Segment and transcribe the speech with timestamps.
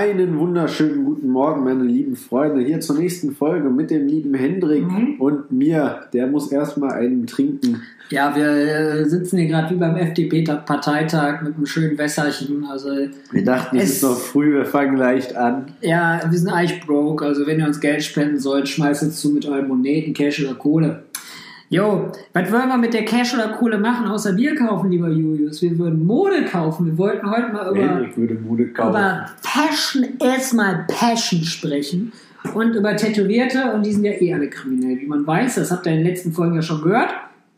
[0.00, 4.82] Einen wunderschönen guten Morgen, meine lieben Freunde, hier zur nächsten Folge mit dem lieben Hendrik
[4.86, 5.14] Mhm.
[5.18, 6.00] und mir.
[6.12, 7.80] Der muss erstmal einen trinken.
[8.10, 12.66] Ja, wir äh, sitzen hier gerade wie beim FDP-Parteitag mit einem schönen Wässerchen.
[12.66, 12.90] Also,
[13.32, 15.64] Wir dachten, es Es- ist noch früh, wir fangen leicht an.
[15.80, 17.24] ja, wir sind eigentlich broke.
[17.24, 20.54] Also, wenn ihr uns Geld spenden sollt, schmeißt es zu mit euren Moneten, Cash oder
[20.56, 21.04] Kohle.
[21.68, 25.60] Jo, was wollen wir mit der Cash oder Kohle machen, außer Bier kaufen, lieber Julius?
[25.62, 26.86] Wir würden Mode kaufen.
[26.86, 28.90] Wir wollten heute mal über, Hendrik würde Mode kaufen.
[28.90, 32.12] über Passion, erstmal Passion sprechen.
[32.54, 35.56] Und über Tätowierte, und die sind ja eh alle kriminell, wie man weiß.
[35.56, 37.08] Das habt ihr in den letzten Folgen ja schon gehört.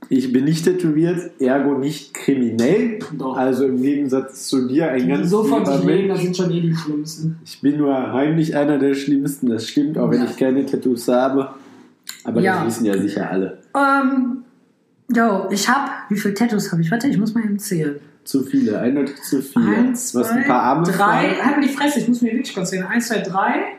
[0.09, 3.01] Ich bin nicht tätowiert, ergo nicht kriminell.
[3.19, 3.37] Doch.
[3.37, 6.51] Also im Gegensatz zu dir ein Die ganz so von sich leben, das sind schon
[6.51, 7.39] eh die schlimmsten.
[7.45, 10.27] Ich bin nur heimlich einer der Schlimmsten, das stimmt, auch wenn Ja.
[10.31, 11.51] ich keine Tattoos habe.
[12.25, 12.65] Aber Ja.
[12.65, 13.59] das wissen ja sicher alle.
[13.79, 14.45] Ähm,
[15.15, 16.91] jo, ich hab, wie viele Tattoos habe ich?
[16.91, 18.01] Warte, ich muss mal eben zählen.
[18.25, 19.69] Zu viele, eindeutig zu viele.
[19.69, 20.93] Eins, zwei, ein paar Arme drei.
[20.93, 21.37] frei.
[21.43, 22.87] Halt mir die Fresse, ich muss mir wirklich kurz zählen.
[22.87, 23.79] Eins, zwei, drei.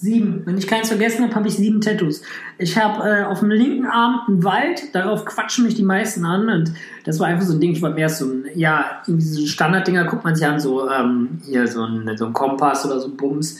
[0.00, 0.42] Sieben.
[0.44, 2.22] Wenn ich keins vergessen habe, habe ich sieben Tattoos.
[2.58, 6.48] Ich habe äh, auf dem linken Arm einen Wald, darauf quatschen mich die meisten an
[6.48, 6.72] und
[7.04, 10.04] das war einfach so ein Ding, ich mir erst so ein, ja, irgendwie so Standarddinger
[10.04, 13.16] guckt man sich an, so ähm, hier so ein, so ein Kompass oder so ein
[13.16, 13.58] Bums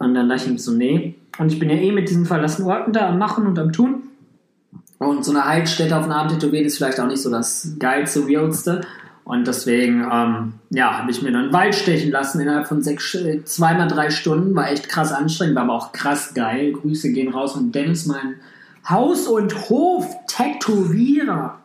[0.00, 1.14] und dann dachte ich mir so, nee.
[1.38, 4.02] Und ich bin ja eh mit diesen verlassenen Orten da am Machen und am Tun.
[4.98, 8.26] Und so eine Heilstätte auf den Arm tätowieren ist vielleicht auch nicht so das geilste,
[8.26, 8.80] realste.
[9.24, 13.44] Und deswegen, ähm, ja, habe ich mir dann Wald stechen lassen innerhalb von sechs, äh,
[13.44, 14.56] zweimal drei Stunden.
[14.56, 16.72] War echt krass anstrengend, war aber auch krass geil.
[16.72, 18.36] Grüße gehen raus an Dennis, mein
[18.88, 21.59] Haus- und Hof-Tätowierer.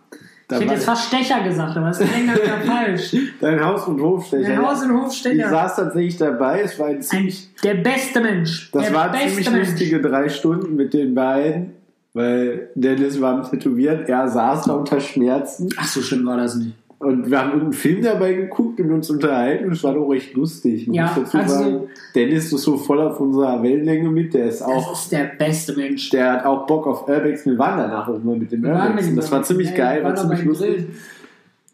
[0.48, 3.16] Ich hätte jetzt fast Stecher gesagt, aber das ist länger wieder falsch.
[3.42, 4.48] Dein Haus- und Hofstecher.
[4.50, 5.50] Mein Haus- und Ich Hofstecher.
[5.50, 8.70] saß tatsächlich dabei, es war ein Ein, ziemlich, der beste Mensch.
[8.72, 9.70] das der waren beste ziemlich Mensch.
[9.70, 11.72] lustige drei Stunden mit den beiden,
[12.14, 16.56] weil Dennis war am Tätowieren, er saß da unter Schmerzen Ach, so schlimm war das
[16.56, 16.74] nicht.
[17.06, 20.34] Und wir haben einen Film dabei geguckt und uns unterhalten und es war doch recht
[20.34, 20.88] lustig.
[20.88, 21.80] Man Ja, muss dazu also- sagen,
[22.14, 25.74] Dennis ist so voll auf unserer Wellenlänge mit, der ist Das auch ist der beste
[25.76, 26.10] Mensch.
[26.10, 27.46] der hat auch Bock auf Urbex.
[27.46, 30.44] Wir waren danach auch mal mit mit und Das war ziemlich Ja, geil, war ziemlich
[30.44, 30.70] lustig.
[30.76, 30.96] Grillen.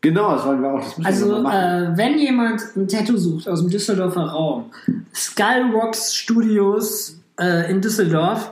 [0.03, 0.79] Genau, das wollen wir auch.
[0.83, 4.65] Das Also, äh, wenn jemand ein Tattoo sucht aus dem Düsseldorfer Raum,
[5.13, 8.51] Skyrox Studios äh, in Düsseldorf,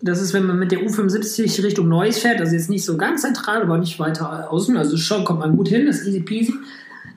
[0.00, 3.22] das ist, wenn man mit der U75 Richtung Neuss fährt, also jetzt nicht so ganz
[3.22, 6.54] zentral, aber nicht weiter außen, also schon kommt man gut hin, ist easy peasy.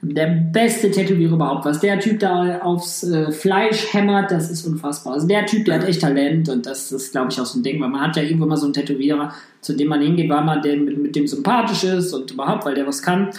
[0.04, 1.64] Der beste Tätowierer überhaupt.
[1.64, 5.14] Was der Typ da aufs äh, Fleisch hämmert, das ist unfassbar.
[5.14, 7.64] Also der Typ, der hat echt Talent und das ist, glaube ich, auch so ein
[7.64, 9.32] Ding, weil man hat ja irgendwo mal so einen Tätowierer,
[9.62, 12.74] zu dem man hingeht, weil man dem, mit, mit dem sympathisch ist und überhaupt, weil
[12.74, 13.30] der was kann.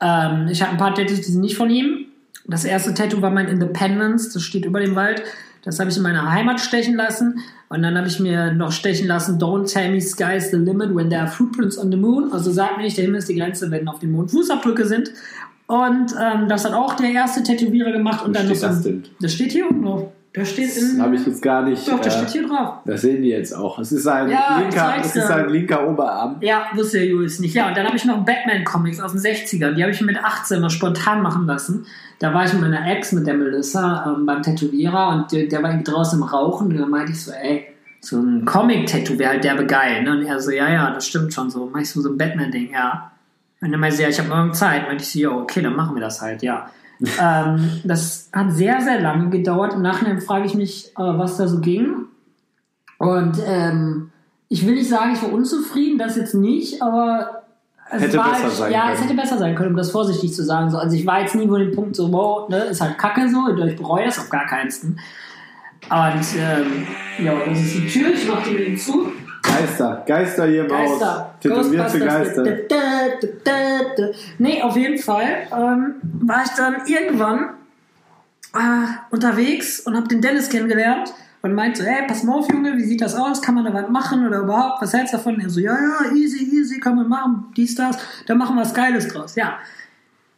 [0.00, 2.06] Ähm, ich habe ein paar Tattoos, die sind nicht von ihm.
[2.46, 5.22] Das erste Tattoo war mein Independence, das steht über dem Wald.
[5.64, 7.40] Das habe ich in meiner Heimat stechen lassen.
[7.68, 11.08] Und dann habe ich mir noch stechen lassen, Don't tell me sky's the limit when
[11.10, 12.32] there are footprints on the moon.
[12.32, 15.10] Also sag mir nicht, der Himmel ist die Grenze, wenn auf dem Mond Fußabdrücke sind.
[15.66, 18.22] Und ähm, das hat auch der erste Tätowierer gemacht.
[18.24, 19.04] Und Wo dann steht noch das denn?
[19.20, 20.08] Das steht hier unten drauf.
[20.34, 21.00] Das steht Das in.
[21.00, 21.86] habe ich jetzt gar nicht.
[21.88, 22.78] Doch, das äh, steht hier drauf.
[22.84, 23.78] das sehen die jetzt auch.
[23.78, 26.36] Es ist ein, Ja, linker, es ist ein linker Oberarm.
[26.40, 27.54] Ja, wusste der Julius nicht.
[27.54, 29.74] Ja, und dann habe ich noch Batman-Comics aus den 60ern.
[29.74, 31.86] Die habe ich mir mit 18 noch spontan machen lassen.
[32.18, 35.62] Da war ich mit meiner Ex, mit der Melissa, ähm, beim Tätowierer und der, der
[35.62, 36.68] war irgendwie draußen im Rauchen.
[36.68, 37.66] Und dann meinte ich so, ey,
[38.00, 40.02] so ein Comic-Tattoo wäre halt derbe geil.
[40.02, 40.12] Ne?
[40.12, 41.68] Und er so, ja, ja, das stimmt schon so.
[41.72, 43.10] Mach ich so, so ein Batman-Ding, ja.
[43.60, 44.86] Und dann meinte sie, ja, ich habe morgen Zeit.
[44.86, 46.70] Meinte ich so, ja, okay, dann machen wir das halt, ja.
[47.20, 49.74] ähm, das hat sehr, sehr lange gedauert.
[49.74, 52.06] Im Nachhinein frage ich mich, äh, was da so ging.
[52.98, 54.10] Und ähm,
[54.48, 57.43] ich will nicht sagen, ich war unzufrieden, das jetzt nicht, aber
[57.90, 58.94] es Hätte besser sein ja, können.
[58.94, 60.70] es hätte besser sein können, um das vorsichtig zu sagen.
[60.70, 63.28] So, also ich war jetzt nie wo den Punkt so, wow, ne, ist halt kacke
[63.28, 64.98] so, ich bereue das auf gar keinsten.
[65.90, 66.86] Und ähm,
[67.18, 69.12] ja, das ist die Tür, ich mach die wieder zu.
[69.42, 71.18] Geister, Geister hier im Geister.
[71.18, 71.40] Haus.
[71.40, 71.98] Tätowierte.
[71.98, 72.42] Geister.
[72.42, 72.76] Da,
[73.44, 73.52] da,
[73.96, 74.08] da.
[74.38, 77.50] Nee, auf jeden Fall ähm, war ich dann irgendwann
[78.54, 81.12] äh, unterwegs und habe den Dennis kennengelernt
[81.44, 83.42] und meinte so, hey, pass mal auf, Junge, wie sieht das aus?
[83.42, 84.80] Kann man da was machen oder überhaupt?
[84.80, 85.38] Was hältst du davon?
[85.40, 87.98] Er so, ja, ja, easy, easy, kann man machen, dies, das.
[88.26, 89.36] Da machen wir was Geiles draus.
[89.36, 89.58] Ja.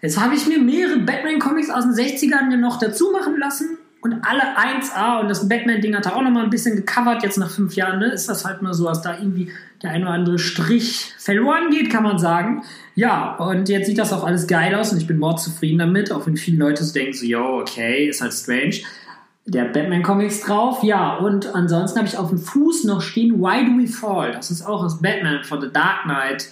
[0.03, 4.57] Jetzt habe ich mir mehrere Batman-Comics aus den 60ern noch dazu machen lassen und alle
[4.57, 7.77] 1A und das Batman-Ding hat er auch noch mal ein bisschen gecovert, jetzt nach fünf
[7.77, 8.07] Jahren, ne?
[8.07, 9.53] ist das halt nur so, dass da irgendwie
[9.85, 12.65] der ein oder andere Strich verloren geht, kann man sagen.
[12.97, 16.27] Ja, und jetzt sieht das auch alles geil aus und ich bin mordzufrieden damit, auch
[16.27, 18.81] wenn viele Leute so denken, so, yo, okay, ist halt strange.
[19.49, 23.81] Der Batman-Comics drauf, ja, und ansonsten habe ich auf dem Fuß noch stehen Why Do
[23.81, 24.33] We Fall?
[24.33, 26.49] Das ist auch aus Batman von The Dark Knight.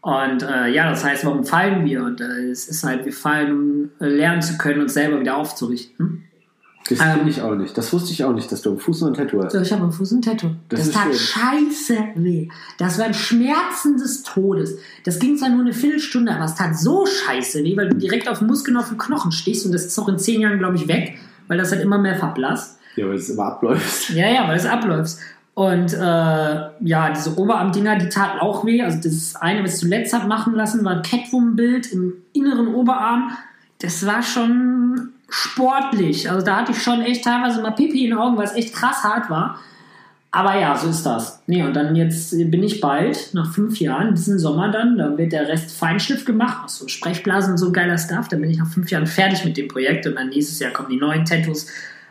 [0.00, 2.02] Und äh, ja, das heißt, warum fallen wir?
[2.04, 5.36] Und äh, es ist halt, wir fallen, um äh, lernen zu können, uns selber wieder
[5.36, 6.24] aufzurichten.
[6.88, 7.06] Das Ähm.
[7.16, 7.76] finde ich auch nicht.
[7.76, 9.52] Das wusste ich auch nicht, dass du am Fuß noch ein Tattoo hast.
[9.52, 10.52] So, ich habe am Fuß ein Tattoo.
[10.70, 11.14] Das Das, tat schön.
[11.16, 12.48] scheiße weh.
[12.78, 14.78] Das waren Schmerzen des Todes.
[15.04, 18.26] Das ging zwar nur eine Viertelstunde, aber es tat so scheiße weh, weil du direkt
[18.26, 20.88] auf Muskeln auf den Knochen stichst und das ist auch in zehn Jahren, glaube ich,
[20.88, 21.18] weg,
[21.48, 22.78] weil das halt immer mehr verblasst.
[22.96, 24.10] Ja, weil es immer abläuft.
[24.10, 25.16] Ja, ja, weil es abläuft.
[25.54, 28.80] Und äh, ja, diese Oberarmdinger, die taten auch weh.
[28.82, 33.32] Also das eine, was ich zuletzt hab machen lassen, war ein Catwoman-Bild im inneren Oberarm.
[33.80, 36.30] Das war schon sportlich.
[36.30, 38.72] Also da hatte ich schon echt teilweise mal Pipi in den Augen, weil es echt
[38.74, 39.58] krass hart war.
[40.30, 41.42] Aber ja, so ist das.
[41.46, 45.32] Nee, und dann jetzt bin ich bald, nach fünf Jahren, diesen Sommer dann, da wird
[45.32, 48.28] der Rest Feinschliff gemacht, auch so Sprechblasen und so geiler Stuff.
[48.28, 50.90] Dann bin ich nach fünf Jahren fertig mit dem Projekt und dann nächstes Jahr kommen
[50.90, 51.66] die neuen Tattoos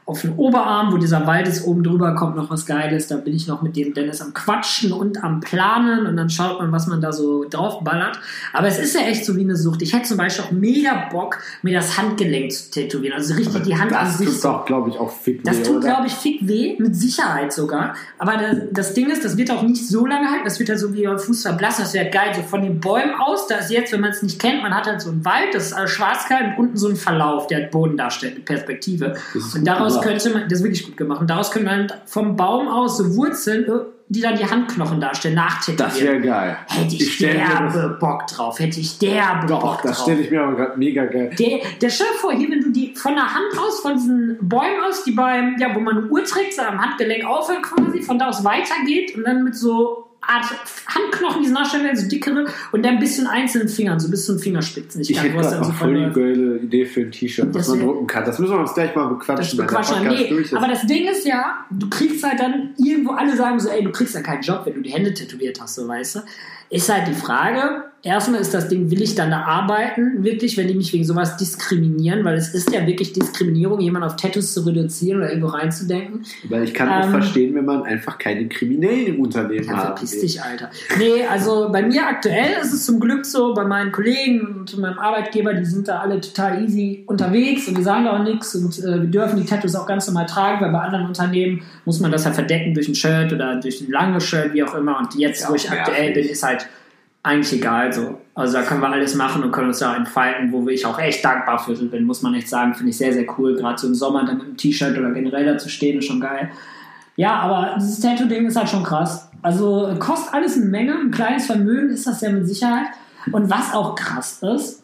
[0.07, 3.07] auf den Oberarm, wo dieser Wald ist, oben drüber kommt noch was Geiles.
[3.07, 6.62] Da bin ich noch mit dem Dennis am Quatschen und am Planen und dann schaut
[6.62, 8.18] man, was man da so draufballert.
[8.54, 9.81] Aber es ist ja echt so wie eine Sucht.
[9.81, 13.18] Ich hätte zum Beispiel auch mega Bock, mir das Handgelenk zu tätowieren.
[13.18, 15.57] Also richtig die Hand an Das sich tut so doch, glaube ich, auch fick das
[15.59, 15.88] weh, tut, oder?
[15.88, 17.94] glaube ich, fick weh, mit Sicherheit sogar.
[18.18, 20.80] Aber das, das Ding ist, das wird auch nicht so lange halten, das wird halt
[20.80, 21.83] so wie beim Fuß verblassen.
[21.83, 22.31] Das wäre geil.
[22.33, 24.86] So von den Bäumen aus, da ist jetzt, wenn man es nicht kennt, man hat
[24.86, 27.98] halt so einen Wald, das ist alles schwarzkalt und unten so ein Verlauf, der Boden
[27.98, 29.18] darstellt, eine Perspektive.
[29.33, 31.91] Das Und gut daraus könnte man, das ist wirklich gut gemacht, und daraus können dann
[32.05, 33.79] vom Baum aus so Wurzeln, äh,
[34.09, 35.89] die dann die Handknochen darstellen, nachtätowieren.
[35.89, 36.57] Das wäre geil.
[36.67, 40.03] Hätte ich, das- derbe Bock drauf, hätte ich derbe Doch, Bock das drauf.
[40.05, 41.31] stelle ich mir aber gerade mega geil.
[41.38, 44.81] Der, der dir vor, hier, wenn du die von der Hand aus, von diesen Bäumen
[44.88, 48.17] aus, die beim, ja, wo man eine Uhr trägt, so am Handgelenk aufhören quasi, von
[48.17, 50.45] da aus weitergeht und dann mit so Art
[50.88, 54.25] Handknochen, die nachstellen werden, so dickere und dann bis zu den einzelnen Fingern, so bis
[54.25, 55.01] zu den Fingerspitzen.
[55.01, 57.85] Ich kann, hätte gerade auch voll die geile Idee für ein T-Shirt, was Das man
[57.85, 58.25] drucken kann.
[58.25, 60.07] Das müssen wir uns gleich mal Das bequatschen, der bequatschen.
[60.07, 63.83] Nee, aber das Ding ist ja, du kriegst halt dann irgendwo, alle sagen so, ey,
[63.83, 66.19] du kriegst ja keinen Job, wenn du die Hände tätowiert hast, so weißt du.
[66.69, 70.67] Ist halt die Frage, erstmal ist das Ding, will ich dann da arbeiten, wirklich, wenn
[70.67, 74.61] die mich wegen sowas diskriminieren, weil es ist ja wirklich Diskriminierung, jemanden auf Tattoos zu
[74.65, 76.25] reduzieren oder irgendwo reinzudenken.
[76.49, 79.85] Weil ich kann auch Ähm, verstehen, wenn man einfach keine Kriminellen im Unternehmen Ja, hat.
[79.99, 80.69] verpiss dich, Alter.
[80.97, 84.99] Nee, also bei mir aktuell ist es zum Glück so, bei meinen Kollegen und meinem
[84.99, 88.77] Arbeitgeber, die sind da alle total easy unterwegs und die sagen da auch nichts und
[88.79, 92.11] äh, wir dürfen die Tattoos auch ganz normal tragen, weil bei anderen Unternehmen muss man
[92.11, 94.97] das halt verdecken durch ein Shirt oder durch ein langes Shirt, wie auch immer.
[94.99, 96.56] Und jetzt, Ja, wo ich aktuell bin, ist halt
[97.23, 98.21] eigentlich egal so.
[98.35, 101.25] Also da können wir alles machen und können uns da entfalten, wo ich auch echt
[101.25, 102.73] dankbar für bin, muss man echt sagen.
[102.75, 103.55] Finde ich sehr, sehr cool.
[103.55, 106.21] Gerade so im Sommer dann mit einem T-Shirt oder generell da zu stehen, ist schon
[106.21, 106.51] geil.
[107.15, 109.29] Ja, aber dieses Tattoo-Ding ist halt schon krass.
[109.41, 112.87] Also kostet alles eine Menge, ein kleines Vermögen ist das ja mit Sicherheit.
[113.31, 114.83] Und was auch krass ist,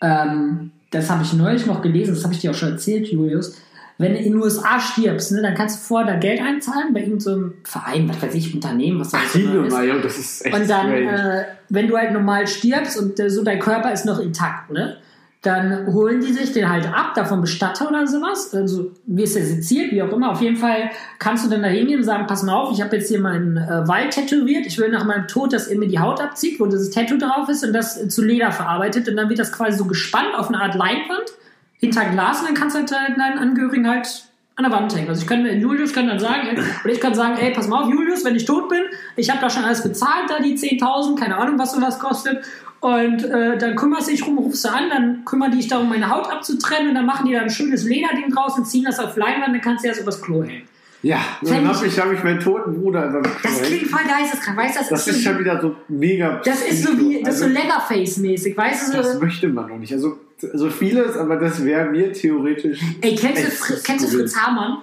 [0.00, 3.60] ähm, das habe ich neulich noch gelesen, das habe ich dir auch schon erzählt, Julius.
[4.00, 7.00] Wenn du in den USA stirbst, ne, dann kannst du vorher da Geld einzahlen bei
[7.00, 9.72] irgendeinem so Verein, was weiß ich, Unternehmen, was da Ach, immer ist.
[9.72, 13.28] Nummer, ja, das ist echt Und dann, äh, wenn du halt normal stirbst und äh,
[13.28, 14.96] so dein Körper ist noch intakt, ne?
[15.42, 18.54] Dann holen die sich den halt ab, davon Bestatter oder sowas.
[18.54, 20.30] Also wirst ja seziert, wie auch immer.
[20.30, 22.96] Auf jeden Fall kannst du dann da hingehen und sagen, pass mal auf, ich habe
[22.96, 24.66] jetzt hier meinen äh, Wald tätowiert.
[24.66, 27.48] Ich will nach meinem Tod, dass ihr mir die Haut abzieht, wo dieses Tattoo drauf
[27.50, 29.08] ist und das zu Leder verarbeitet.
[29.08, 31.32] Und dann wird das quasi so gespannt auf eine Art Leinwand
[31.80, 34.24] hinter Glas und dann kannst du halt deinen Angehörigen halt
[34.56, 35.08] an der Wand hängen.
[35.08, 37.82] Also ich kann, Julius kann dann sagen, ey, oder ich kann sagen, ey, pass mal
[37.82, 38.82] auf, Julius, wenn ich tot bin,
[39.16, 42.44] ich habe da schon alles bezahlt, da die 10.000, keine Ahnung, was sowas kostet.
[42.80, 45.88] Und äh, dann kümmerst du dich rum, rufst du an, dann kümmern die dich darum,
[45.88, 48.98] meine Haut abzutrennen und dann machen die da ein schönes Lederding draus und ziehen das
[48.98, 50.66] auf Leinwand, dann kannst du das übers Klo hängen.
[51.02, 54.58] Ja, und dann habe ich, hab ich meinen toten Bruder über Das klingt voll geisteskrank,
[54.58, 54.80] weißt du?
[54.80, 56.40] Das, Das ist, ist schon wieder so mega.
[56.44, 58.96] das ist so wie, das ist so also, Leatherface-mäßig, weißt du?
[58.98, 59.92] Das möchte man noch nicht.
[59.94, 62.80] Also, so vieles, aber das wäre mir theoretisch.
[63.00, 64.18] ey, kennst du, Fr kennst du.
[64.18, 64.78] Fritz Hamann?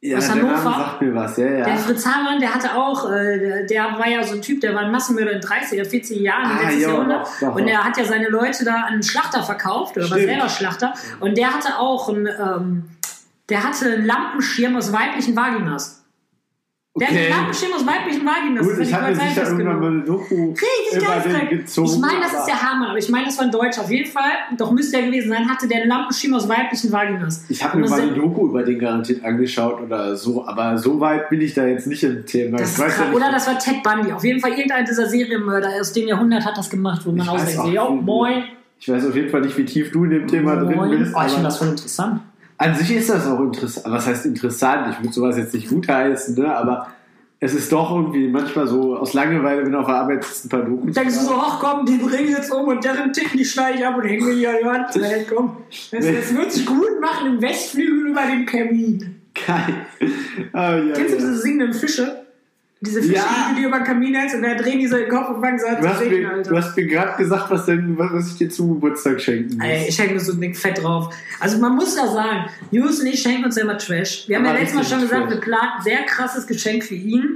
[0.00, 0.76] Ja, aus der Name Hannover?
[0.84, 1.64] sagt mir was, ja, ja.
[1.64, 4.74] Der Fritz Hamann, der hatte auch, äh, der, der war ja so ein Typ, der
[4.74, 7.26] war ein Massenmörder in 30er, 40er Jahren, Ah, letztes ja, Jahrhundert.
[7.26, 10.18] doch, doch, und der hat ja seine Leute da an einen Schlachter verkauft, oder war
[10.18, 10.92] selber Schlachter.
[11.20, 12.82] Und der hatte auch einen, ähm,
[13.48, 16.03] der hatte einen Lampenschirm aus weiblichen Vaginas.
[16.96, 17.26] Der hatte Okay.
[17.26, 18.62] einen Lampenschirm aus weiblichen Vaginas.
[18.68, 21.50] Gut, Das ich hat mir sicher irgendwann mal eine Doku Richtig geisteskrank.
[21.50, 21.88] gezogen.
[21.92, 23.80] Ich meine, das ist der Hamann, aber ich meine, das war ein Deutscher.
[23.82, 27.44] Auf jeden Fall, doch müsste er gewesen sein, hatte der einen Lampenschirm aus weiblichen Vaginas.
[27.48, 31.28] Ich habe mir mal eine Doku über den garantiert angeschaut oder so, aber so weit
[31.30, 32.58] bin ich da jetzt nicht im Thema.
[32.58, 33.06] Das ich ist weiß ja krass.
[33.08, 34.12] nicht, Oder das war Ted Bundy.
[34.12, 37.32] Auf jeden Fall irgendein dieser Serienmörder aus dem Jahrhundert hat das gemacht, wo man Ich
[37.32, 38.04] weiß ausdenkt, auch so, jo, nicht.
[38.06, 38.44] moin.
[38.78, 40.96] ich weiß auf jeden Fall nicht, wie tief du in dem Thema drin moin.
[40.96, 41.12] bist.
[41.12, 42.20] Oh, ich finde das voll interessant.
[42.58, 43.86] An sich ist das auch interessant.
[43.88, 44.92] Was heißt interessant?
[44.92, 46.54] Ich würde sowas jetzt nicht gutheißen, ne?
[46.54, 46.88] aber
[47.40, 50.62] es ist doch irgendwie manchmal so aus Langeweile, wenn auf der Arbeit sitzt, ein paar
[50.62, 50.94] Dokus.
[50.94, 53.86] Denkst du so, ach komm, die bringen jetzt um und deren Ticken, die schneide ich
[53.86, 54.94] ab und hängen mir hier an die Wand.
[54.94, 55.56] Hey, komm.
[55.90, 59.20] Das, das wird sich gut machen im Westflügel über dem Kamin.
[59.46, 59.86] Geil.
[60.52, 62.23] Ah, ja, Kennst du diese singenden Fische?
[62.84, 63.54] Diese Fische, Ja.
[63.58, 65.66] die über den Kamin hältst und da drehen die so den Kopf und fangen so
[65.66, 66.50] an Du zu hast, reden, mir, Alter.
[66.50, 69.66] du hast mir gerade gesagt, was, denn, was ich dir zum Geburtstag schenken muss.
[69.66, 71.14] Ey, ich schenke mir so ein Ding fett drauf.
[71.40, 74.24] Also man muss ja sagen, Jus und ich schenken uns ja immer Trash.
[74.28, 76.94] Wir haben Aber ja letztes Mal schon gesagt, wir planen ein sehr krasses Geschenk für
[76.94, 77.34] ihn.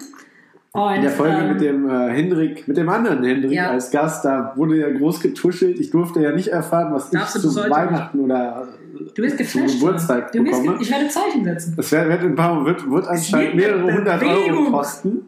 [0.72, 3.70] Und, In der Folge ähm, mit dem äh, Hendrik, mit dem anderen Hendrik Ja.
[3.70, 5.80] als Gast, da wurde ja groß getuschelt.
[5.80, 8.68] Ich durfte ja nicht erfahren, was Darfst ich du zu Weihnachten oder
[9.14, 9.74] Du bist zum geflasht.
[9.80, 10.78] Geburtstag du bist bekomme.
[10.82, 11.74] ich werde Zeichen setzen.
[11.76, 15.22] Das wird, wird, ein paar, wird, wird anscheinend mehrere hundert Euro kosten.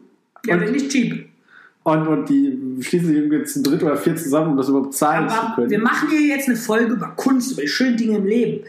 [0.45, 1.27] Ja, Und- nicht cheap.
[1.83, 5.27] Und, und die schließen sich irgendwie zu dritt oder vier zusammen, um das überhaupt zahlen
[5.27, 5.69] zu Aber können.
[5.71, 8.63] wir machen hier jetzt eine Folge über Kunst, über die schönen Dinge im Leben.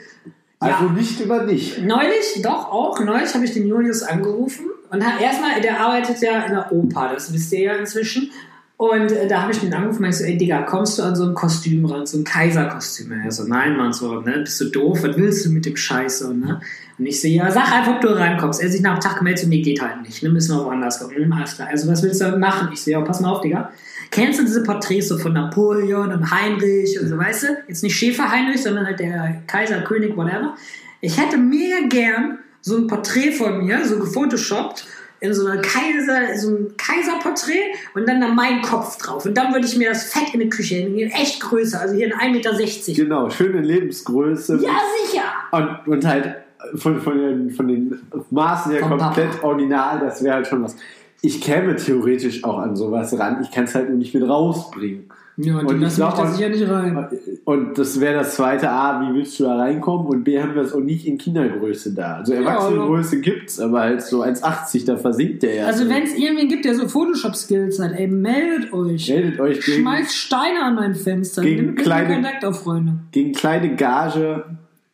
[0.59, 0.93] also ja.
[0.93, 1.79] nicht über dich.
[1.83, 6.53] Neulich, doch auch, neulich habe ich den Julius angerufen und erstmal, der arbeitet ja in
[6.53, 8.31] der Oper, das wisst ihr ja inzwischen.
[8.77, 11.15] Und äh, da habe ich ihn angerufen und ich so, ey Digga, kommst du an
[11.15, 13.13] so ein Kostüm ran, so ein Kaiserkostüm?
[13.13, 15.77] Und er so, nein, Mann, so, ne, bist du doof, was willst du mit dem
[15.77, 16.21] Scheiß?
[16.21, 16.61] So, ne?
[16.99, 18.61] Und ich so, ja, sag einfach, ob du reinkommst.
[18.61, 21.01] Er sich nach dem Tag gemeldet, so, nee, geht halt nicht, ne, müssen wir woanders.
[21.01, 21.69] Hm, alles klar.
[21.69, 22.71] Also, was willst du machen?
[22.73, 23.71] Ich so, ja, pass mal auf, Digga.
[24.11, 27.47] Kennst du diese Porträts so von Napoleon und Heinrich und so, weißt du?
[27.69, 30.55] Jetzt nicht Schäfer Heinrich, sondern halt der Kaiser, König, whatever.
[31.01, 34.87] Ich hätte mega gern so ein Porträt von mir, so gefotoshoppt,
[35.23, 39.25] in so einer Kaiser, so ein Kaiserporträt und dann da mein Kopf drauf.
[39.25, 42.07] Und dann würde ich mir das fett in die Küche hingehen, echt größer, also hier
[42.07, 43.03] in 1,60 Meter.
[43.05, 44.59] Genau, schöne Lebensgröße.
[44.61, 45.23] Ja, sicher!
[45.53, 46.35] Und, und halt
[46.75, 50.75] von, von, den, von den Maßen her Vom komplett original, das wäre halt schon was.
[51.21, 55.09] Ich käme theoretisch auch an sowas ran, ich kann es halt nur nicht mit rausbringen.
[55.39, 57.09] Ja, Und ich glaub, und- nicht rein.
[57.47, 60.07] Und das wäre das zweite A, wie willst du da reinkommen?
[60.07, 62.17] Und B, haben wir es auch nicht in Kindergröße da.
[62.17, 65.67] Also Erwachsenengröße gibt's, aber halt so 1,80, da versinkt der ja.
[65.67, 69.09] Also wenn es irgendwen gibt, der so Photoshop-Skills hat, ey, meldet euch.
[69.09, 71.41] Meldet euch gegen, Schmeißt Steine an mein Fenster.
[71.43, 72.93] Gegen kleine- Kontakt auf, Freunde.
[73.13, 74.45] gegen kleine Gage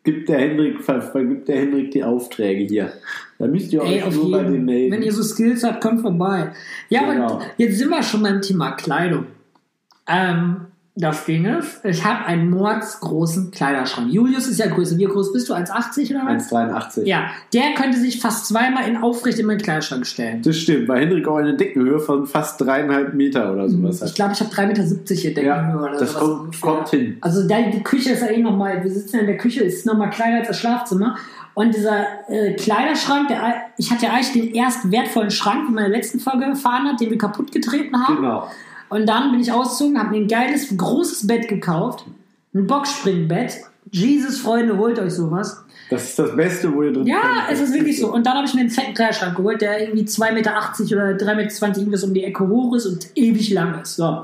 [0.04, 2.92] gibt der Hendrik, ver- vergibt der Hendrik die Aufträge hier.
[3.40, 4.92] Da müsst ihr Ey, euch nur bei dem jeden melden.
[4.92, 6.52] Wenn ihr so Skills habt, kommt vorbei.
[6.88, 7.35] Ja, Genau.
[7.38, 9.26] und jetzt sind wir schon beim Thema Kleidung.
[10.09, 10.69] Ähm,
[11.00, 14.12] das Ding ist, ich habe einen mordsgroßen Kleiderschrank.
[14.12, 14.99] Julius ist ja größer.
[14.99, 15.55] Wie groß bist du?
[15.55, 16.50] 1,80 oder was?
[16.50, 17.05] 1,83.
[17.05, 20.43] Ja, der könnte sich fast zweimal in aufrecht in meinen Kleiderschrank stellen.
[20.43, 20.88] Das stimmt.
[20.88, 24.03] Bei Hendrik auch eine Deckenhöhe von fast dreieinhalb Meter oder sowas.
[24.03, 24.15] Ich hat.
[24.17, 27.17] glaube, ich habe 3,70 Meter hier Deckenhöhe Ja, oder das sowas kommt, kommt hin.
[27.21, 29.87] Also da, die Küche ist ja eh nochmal, wir sitzen ja in der Küche, ist
[29.87, 31.17] nochmal kleiner als das Schlafzimmer.
[31.55, 35.88] Und dieser äh, Kleiderschrank, der, ich hatte ja eigentlich den ersten wertvollen Schrank, den meine
[35.88, 38.17] letzten Folge gefahren hat, den wir kaputt getreten haben.
[38.17, 38.49] Genau.
[38.88, 42.04] Und dann bin ich ausgezogen, habe mir ein geiles, großes Bett gekauft.
[42.54, 43.59] Ein Boxspringbett.
[43.90, 45.64] Jesus, Freunde, holt euch sowas.
[45.90, 48.12] Das ist das Beste, wo ihr drin Ja, es ist wirklich so.
[48.12, 51.35] Und dann habe ich mir einen fetten Kleiderschrank geholt, der irgendwie 2,80 Meter oder 3,20
[51.37, 53.97] Meter irgendwas um die Ecke hoch ist und ewig lang ist.
[53.97, 54.23] So.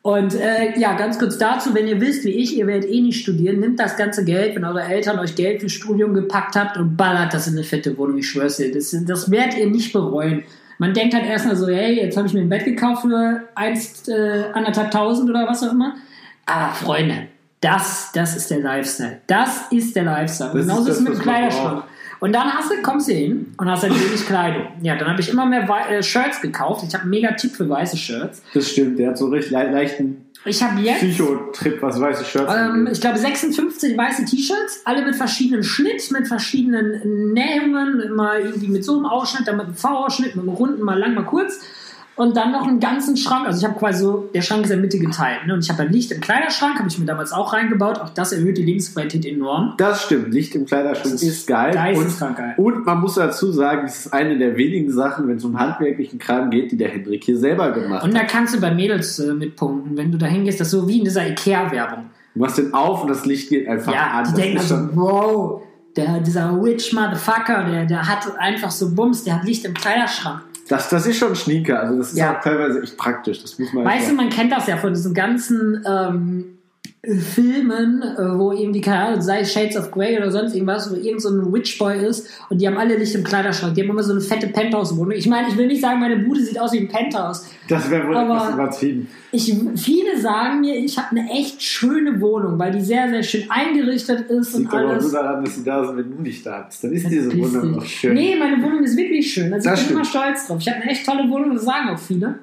[0.00, 3.20] Und äh, ja, ganz kurz dazu, wenn ihr wisst, wie ich, ihr werdet eh nicht
[3.20, 6.96] studieren, nimmt das ganze Geld, wenn eure Eltern euch Geld fürs Studium gepackt habt und
[6.96, 8.72] ballert das in eine fette Wohnung, ich schwör's dir.
[8.72, 10.44] Das, das werdet ihr nicht bereuen.
[10.78, 14.06] Man denkt halt erstmal so, hey, jetzt habe ich mir ein Bett gekauft für eins,
[14.08, 15.96] äh, anderthalb tausend oder was auch immer.
[16.46, 17.26] Aber Freunde,
[17.60, 19.20] das, das ist der Lifestyle.
[19.26, 20.50] Das ist der Lifestyle.
[20.52, 21.84] Das Genauso ist das, es mit dem Kleiderschrank.
[22.20, 24.66] Und dann hast du, kommst du hin und hast halt wenig Kleidung.
[24.82, 26.84] Ja, dann habe ich immer mehr Wei- äh, Shirts gekauft.
[26.86, 28.42] Ich habe einen mega Tipp für weiße Shirts.
[28.54, 32.52] Das stimmt, der hat so recht le leichten Ich habe jetzt, Psychotrip, was weiße Shirts
[32.54, 38.68] ähm, ich glaube, 56 weiße T-Shirts, alle mit verschiedenen Schnitt, mit verschiedenen Nähungen, mal irgendwie
[38.68, 41.60] mit so einem Ausschnitt, dann mit einem V-Ausschnitt, mit einem runden, mal lang, mal kurz.
[42.18, 43.46] Und dann noch einen ganzen Schrank.
[43.46, 45.46] Also ich habe quasi so, der Schrank ist in der Mitte geteilt.
[45.46, 45.54] Ne?
[45.54, 47.98] Und ich habe ein Licht im Kleiderschrank, habe ich mir damals auch reingebaut.
[48.00, 49.74] Auch das erhöht die Lebensqualität enorm.
[49.78, 51.72] Das stimmt, Licht im Kleiderschrank ist, ist geil.
[51.72, 52.54] geisteskrank geil.
[52.56, 55.58] Und, und man muss dazu sagen, es ist eine der wenigen Sachen, wenn es um
[55.58, 58.22] handwerklichen Kram geht, die der Hendrik hier selber gemacht Und hat.
[58.22, 60.98] da kannst du bei Mädels äh, mitpunkten, wenn du da hingehst, das ist so wie
[60.98, 62.06] in dieser Ikea-Werbung.
[62.34, 64.24] Du machst den auf und das Licht geht einfach Ja, an.
[64.24, 65.62] die Das denken also, schon- wow,
[65.96, 70.42] der, dieser Witch Motherfucker, der, der hat einfach so Bums, der hat Licht im Kleiderschrank.
[70.68, 72.36] Das, das ist schon Schnieke, also das ist Ja.
[72.38, 73.40] auch teilweise echt praktisch.
[73.42, 76.57] Das muss man Weißt du, einfach- man kennt das ja von diesen ganzen ähm,
[77.16, 80.96] Filmen, äh, wo irgendwie, keine Ahnung, sei es Shades of Grey oder sonst irgendwas, wo
[80.96, 83.74] irgend so ein Witchboy ist und die haben alle Licht im Kleiderschrank.
[83.74, 85.12] Die haben immer so eine fette Penthouse-Wohnung.
[85.12, 87.46] Ich meine, ich will nicht sagen, meine Bude sieht aus wie ein Penthouse.
[87.68, 89.08] das wäre wohl aber- etwas übertrieben.
[89.30, 93.44] Ich, viele sagen mir, ich habe eine echt schöne Wohnung, weil die sehr, sehr schön
[93.50, 95.02] eingerichtet ist Liegt und aber auch alles.
[95.04, 96.82] nur daran, dass sie da sind, wenn du nicht da bist.
[96.82, 98.14] Dann ist diese Verpiss Wohnung noch schön.
[98.14, 99.52] Nee, meine Wohnung ist wirklich schön.
[99.52, 100.14] Also Das ich bin stimmt.
[100.14, 100.56] immer stolz drauf.
[100.60, 102.38] Ich habe eine echt tolle Wohnung, das sagen auch viele.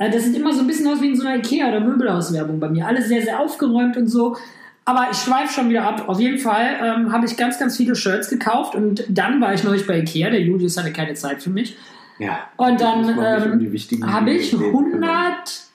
[0.00, 2.58] Äh, Das sieht immer so ein bisschen aus wie in so einer Ikea- oder Möbelhauswerbung
[2.58, 2.86] bei mir.
[2.88, 4.36] Alles sehr, sehr aufgeräumt und so.
[4.84, 6.08] Aber ich schweife schon wieder ab.
[6.08, 9.62] Auf jeden Fall ähm, habe ich ganz, ganz viele Shirts gekauft und dann war ich
[9.62, 10.30] neulich bei Ikea.
[10.30, 11.76] Der Julius hatte keine Zeit für mich.
[12.18, 12.40] Ja.
[12.56, 15.34] Und dann ähm, habe ich im Leben kümmern.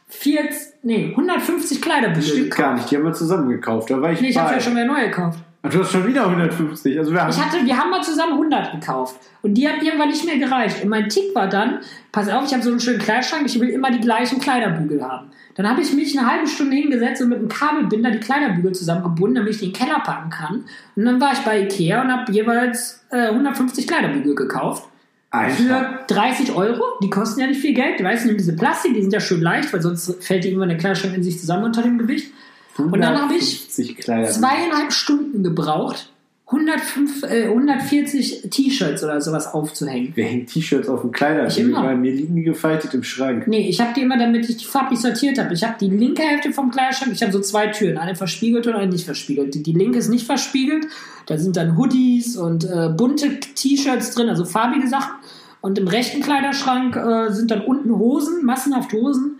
[0.09, 2.59] 140, nee, 150 Kleiderbücher Stimmt gekauft.
[2.59, 3.89] gar nicht, die haben wir zusammen gekauft.
[3.89, 5.39] Da war ich Nee, ich habe ja schon wieder neu gekauft.
[5.65, 6.99] Ach, du hast schon wieder 150.
[6.99, 9.15] Also wir haben Ich hatte, wir haben mal zusammen 100 gekauft.
[9.41, 10.83] Und die haben irgendwann nicht mehr gereicht.
[10.83, 11.79] Und mein Tick war dann,
[12.11, 15.31] pass auf, ich habe so einen schönen Kleiderschrank, ich will immer die gleichen Kleiderbügel haben.
[15.55, 19.35] Dann habe ich mich eine halbe Stunde hingesetzt und mit einem Kabelbinder die Kleiderbügel zusammengebunden,
[19.35, 20.65] damit ich den Keller packen kann.
[20.95, 24.87] Und dann war ich bei Ikea und habe jeweils äh, 150 Kleiderbügel gekauft.
[25.31, 25.55] Alter.
[25.55, 26.83] Für 30 Euro.
[27.01, 27.99] Die kosten ja nicht viel Geld.
[27.99, 30.69] Du weißt nicht, diese Plastik, die sind ja schön leicht, weil sonst fällt die irgendwann
[30.69, 32.31] der Kleiderschrank in sich zusammen unter dem Gewicht.
[32.77, 34.29] Und dann habe ich 150 Kleider.
[34.29, 36.09] zweieinhalb Stunden gebraucht,
[36.47, 40.11] 105, äh, 140 T-Shirts oder sowas aufzuhängen.
[40.13, 41.47] Wer hängt T-Shirts auf dem Kleider?
[41.47, 41.81] Ich immer.
[41.81, 43.47] Bei mir liegen die gefaltet im Schrank.
[43.47, 45.55] Nee, ich habe die immer, damit ich die farblich sortiert habe.
[45.55, 48.75] Ich habe die linke Hälfte vom Kleiderschrank, ich habe so zwei Türen, eine verspiegelt und
[48.75, 49.55] eine nicht verspiegelt.
[49.55, 50.85] Die, die linke ist nicht verspiegelt,
[51.25, 55.15] da sind dann Hoodies und äh, bunte T-Shirts drin, also farbige Sachen.
[55.61, 59.39] Und im rechten Kleiderschrank äh, sind dann unten Hosen, massenhaft Hosen.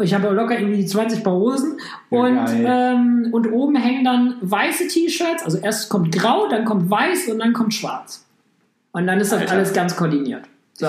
[0.00, 1.78] Ich habe locker irgendwie 20 Paar Hosen.
[2.08, 5.44] Und, ähm, und oben hängen dann weiße T-Shirts.
[5.44, 8.24] Also erst kommt grau, dann kommt weiß und dann kommt schwarz.
[8.92, 9.52] Und dann ist das Alter.
[9.52, 10.44] alles ganz koordiniert.
[10.74, 10.88] So.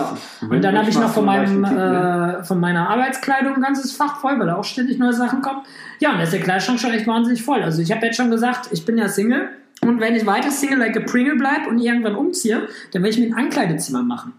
[0.50, 2.40] Und dann habe ich noch von, meinem, ne?
[2.40, 5.64] äh, von meiner Arbeitskleidung ein ganzes Fach voll, weil da auch ständig neue Sachen kommen.
[6.00, 7.62] Ja, und da ist der Kleiderschrank schon echt wahnsinnig voll.
[7.62, 9.50] Also ich habe jetzt schon gesagt, ich bin ja Single.
[9.82, 13.20] Und wenn ich weiter Single like a Pringle bleibe und irgendwann umziehe, dann werde ich
[13.20, 14.34] mir ein Ankleidezimmer machen.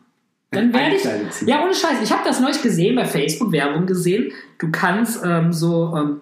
[0.52, 1.49] Dann werde ich.
[1.49, 2.02] Ja, ohne Scheiß.
[2.02, 4.32] Ich habe das neulich gesehen, bei Facebook Werbung gesehen.
[4.59, 6.21] Du kannst ähm, so, ähm,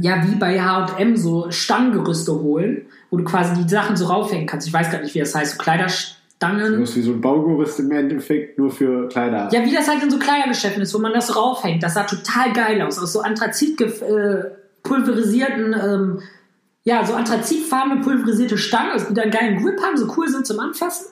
[0.00, 4.66] ja, wie bei HM, so Stangengerüste holen, wo du quasi die Sachen so raufhängen kannst.
[4.66, 5.52] Ich weiß gar nicht, wie das heißt.
[5.52, 6.74] So Kleiderstangen.
[6.74, 9.48] Du hast wie so ein Baugerüst im Endeffekt nur für Kleider.
[9.52, 11.84] Ja, wie das halt in so Kleidergeschäften ist, wo man das raufhängt.
[11.84, 12.98] Das sah total geil aus.
[12.98, 14.50] Aus so Anthrazit äh,
[14.82, 16.22] pulverisierten, ähm,
[16.82, 21.06] ja, so anthrazitfarbene pulverisierte Stangen, die dann geilen Grip haben, so cool sind zum Anfassen.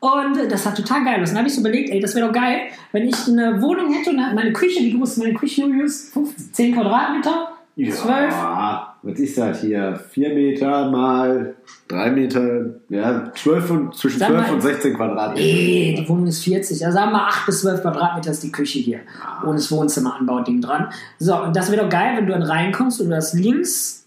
[0.00, 1.28] Und das sah total geil aus.
[1.28, 3.92] Und dann habe ich so überlegt, ey, das wäre doch geil, wenn ich eine Wohnung
[3.92, 6.10] hätte und meine Küche, wie groß ist meine Küche, Julius?
[6.12, 7.48] 15, 10 Quadratmeter?
[7.76, 8.06] 12?
[8.08, 9.98] Ja, was ist das hier?
[10.10, 11.54] 4 Meter mal
[11.88, 15.42] 3 Meter, ja, 12 und, zwischen Sag 12 mal- und 16 Quadratmeter.
[15.42, 16.84] Nee, die Wohnung ist 40.
[16.84, 19.00] Also sagen wir 8 bis 12 Quadratmeter ist die Küche hier.
[19.44, 20.88] Ohne das Wohnzimmeranbauding dran.
[21.18, 23.99] So, und das wäre doch geil, wenn du dann reinkommst und du hast links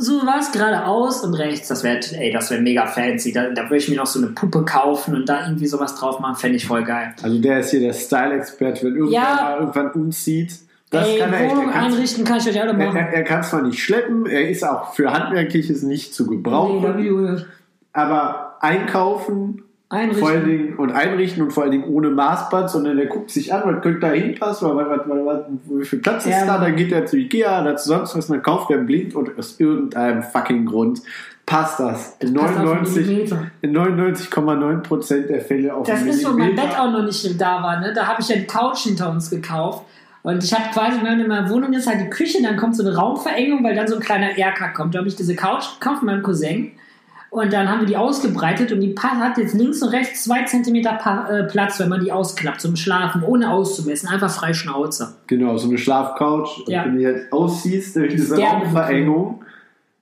[0.00, 1.68] so was, geradeaus und rechts.
[1.68, 3.32] Das wäre, ey, das wäre mega fancy.
[3.32, 6.18] Da, da würde ich mir noch so eine Puppe kaufen und da irgendwie sowas drauf
[6.20, 6.36] machen.
[6.36, 7.14] Fände ich voll geil.
[7.22, 9.34] Also der ist hier der Style-Experte, wenn irgendwann Ja.
[9.42, 10.52] mal irgendwann umzieht.
[10.90, 11.54] Das ey, kann er echt.
[11.54, 12.96] Er kann, einrichten kann ich euch alle er, machen.
[12.96, 16.98] er, er kann zwar nicht schleppen, er ist auch für Handwerkliches nicht zu Nee, gebrauchen,
[17.04, 17.44] Julius.
[17.92, 20.44] aber einkaufen vor allen Einrichten.
[20.44, 23.82] Dingen und einrichten und vor allen Dingen ohne Maßband, sondern der guckt sich an, was
[23.82, 26.92] könnte da hinpassen, oder was, was, was, wie viel Platz ist Ja, da, dann geht
[26.92, 30.64] er zu Ikea oder zu sonst was, dann kauft er blind und aus irgendeinem fucking
[30.64, 31.02] Grund
[31.44, 32.16] passt das.
[32.20, 33.50] In Passt auf einen 99 Millimeter.
[33.62, 36.54] in 99,9% der Fälle auf Das ist so, mein.
[36.54, 37.80] Bett auch noch nicht da war.
[37.80, 37.92] Ne?
[37.92, 39.84] Da habe ich ja die Couch hinter uns gekauft.
[40.22, 42.86] Und ich habe quasi, wenn in meiner Wohnung ist, halt die Küche, dann kommt so
[42.86, 44.94] eine Raumverengung, weil dann so ein kleiner Erker kommt.
[44.94, 46.72] Da habe ich diese Couch gekauft meinem Cousin.
[47.30, 50.98] Und dann haben wir die ausgebreitet und die hat jetzt links und rechts zwei Zentimeter
[51.30, 54.08] äh, Platz, wenn man die ausklappt zum Schlafen, ohne auszumessen.
[54.08, 55.14] Einfach frei Schnauze.
[55.28, 56.64] Genau, so eine Schlafcouch.
[56.66, 56.82] Ja.
[56.82, 59.44] Und wenn du die halt ausziehst durch diese Raumverengung,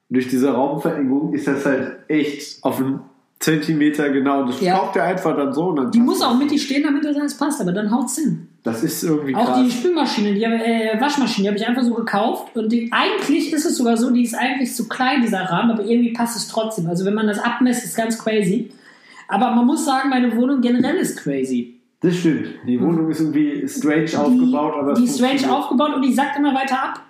[0.09, 3.01] durch diese Raumverengung ist das halt echt auf einen
[3.41, 4.45] Zentimeter genau.
[4.45, 4.77] Das Ja.
[4.77, 5.67] schraubt er einfach dann so.
[5.69, 8.49] Und dann Die muss auch mittig stehen, damit das alles passt, aber dann haut's hin.
[8.65, 9.61] Das ist irgendwie Auch krass.
[9.65, 12.57] die Spülmaschine, die äh, Waschmaschine, die habe ich einfach so gekauft.
[12.57, 15.85] Und die, eigentlich ist es sogar so, die ist eigentlich zu klein, dieser Rahmen, aber
[15.85, 16.89] irgendwie passt es trotzdem.
[16.89, 18.71] Also wenn man das abmisst, ist ganz crazy.
[19.29, 21.75] Aber man muss sagen, meine Wohnung generell ist crazy.
[22.01, 22.47] Das stimmt.
[22.67, 26.37] Die Wohnung ist irgendwie strange aufgebaut, aber es die ist strange aufgebaut und die sackt
[26.39, 27.01] immer weiter ab.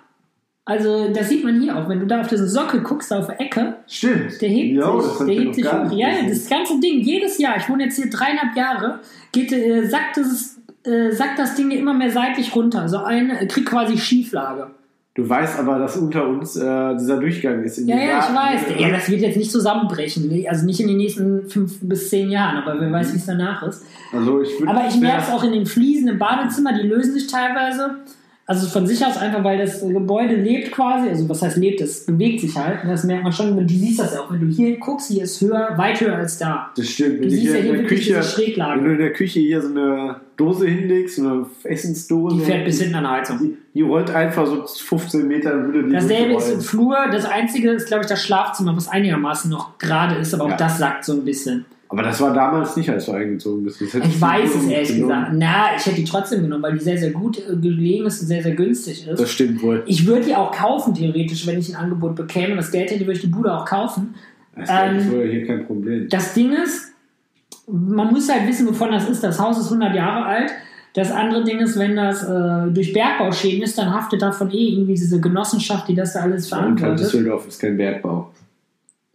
[0.69, 1.89] Also das sieht man hier auch.
[1.89, 4.39] Wenn du da auf diesen Sockel guckst, auf der Ecke, Stimmt.
[4.39, 5.91] der hebt das sich, der hebt sich hoch.
[5.93, 8.99] Ja, das ganze Ding, jedes Jahr, ich wohne jetzt hier dreieinhalb Jahre,
[9.31, 12.81] geht, äh, sackt, das, äh, sackt das Ding immer mehr seitlich runter.
[12.81, 14.67] Also ein äh, kriegt quasi Schieflage.
[15.15, 17.79] Du weißt aber, dass unter uns äh, dieser Durchgang ist.
[17.79, 18.79] In Ja, ja, ich weiß.
[18.79, 20.27] Ja, das wird jetzt nicht zusammenbrechen.
[20.27, 23.25] Nee, Also nicht in den nächsten fünf bis zehn Jahren, aber wer weiß, wie es
[23.25, 23.83] danach ist.
[24.13, 27.25] Also ich Aber ich merke es auch in den Fliesen im Badezimmer, die lösen sich
[27.25, 27.95] teilweise.
[28.49, 31.07] Also von sich aus einfach, weil das Gebäude lebt quasi.
[31.07, 31.81] Also was heißt lebt?
[31.81, 32.83] Es bewegt sich halt.
[32.83, 33.55] Und das merkt man schon.
[33.55, 36.39] Du siehst das ja auch, wenn du hier guckst, hier ist höher, weit höher als
[36.39, 36.71] da.
[36.75, 37.17] Das stimmt.
[37.19, 38.79] Wenn Du siehst hier ja in hier der wirklich Küche, diese Schräglage.
[38.79, 42.65] wenn du in der Küche hier so eine Dose hinlegst, so eine Essensdose, Die fährt
[42.65, 43.37] bis hinten an der Heizung.
[43.39, 46.61] die, die rollt einfach so 15 Meter würde die Dasselbe ist im.
[46.61, 46.97] Flur.
[47.11, 50.57] Das einzige ist, glaube ich, das Schlafzimmer, was einigermaßen noch gerade ist, aber auch Ja.
[50.57, 51.65] das sackt so ein bisschen.
[51.91, 53.81] Aber das war damals nicht, als du eingezogen bist.
[53.81, 54.69] Ich weiß es genommen.
[54.71, 55.31] ehrlich gesagt.
[55.33, 58.27] Na, ich hätte die trotzdem genommen, weil die sehr, sehr gut äh, gelegen ist und
[58.27, 59.19] sehr, sehr günstig ist.
[59.19, 59.83] Das stimmt wohl.
[59.87, 62.55] Ich würde die auch kaufen, theoretisch, wenn ich ein Angebot bekäme.
[62.55, 64.13] Das Geld hätte, würde ich die Bude auch kaufen.
[64.55, 66.07] Das Ähm, wohl hier kein Problem.
[66.09, 66.93] Das Ding ist,
[67.67, 69.23] man muss halt wissen, wovon das ist.
[69.23, 70.51] Das Haus ist 100 Jahre alt.
[70.93, 74.93] Das andere Ding ist, wenn das äh, durch Bergbauschäden ist, dann haftet davon eh irgendwie
[74.93, 76.99] diese Genossenschaft, die das da alles Und verantwortet.
[76.99, 78.31] Düsseldorf ist kein Bergbau.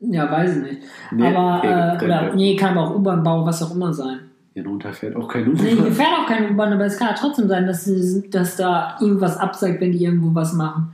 [0.01, 0.79] Ja, weiß ich nicht.
[1.13, 4.19] Nee, aber, äh, oder, nee, kann aber auch U-Bahn-Bau, was auch immer sein.
[4.53, 7.15] Hier runter fährt auch kein Nee, hier fährt auch keine U-Bahn, aber es kann ja
[7.15, 10.93] trotzdem sein, dass, sie, dass da irgendwas absagt, wenn die irgendwo was machen.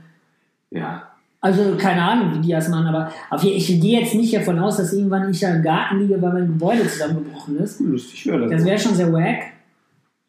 [0.71, 1.03] Ja.
[1.41, 4.77] Also keine Ahnung, wie die das machen, aber auf ich gehe jetzt nicht davon aus,
[4.77, 7.79] dass irgendwann ich da im Garten liege, weil mein Gebäude zusammengebrochen ist.
[7.79, 8.65] Lustig wäre Das das.
[8.65, 9.39] wäre schon sehr wack.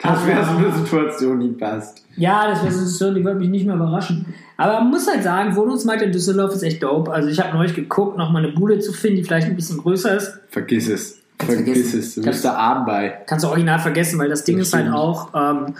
[0.03, 2.05] Das wäre so eine Situation, die passt.
[2.17, 4.27] Ja, das wäre so, die würde mich nicht mehr überraschen.
[4.57, 7.13] Aber man muss halt sagen, Wohnungsmarkt in Düsseldorf ist echt dope.
[7.13, 9.79] Also ich habe neulich geguckt, noch mal eine Bude zu finden, die vielleicht ein bisschen
[9.79, 10.39] größer ist.
[10.51, 11.19] Vergiss es.
[11.39, 11.99] Kannst Vergiss vergessen.
[12.01, 12.15] es.
[12.15, 13.19] Du Kannst- bist da arm bei.
[13.27, 15.75] Kannst du original vergessen, weil das Ding Das ist halt auch, ähm,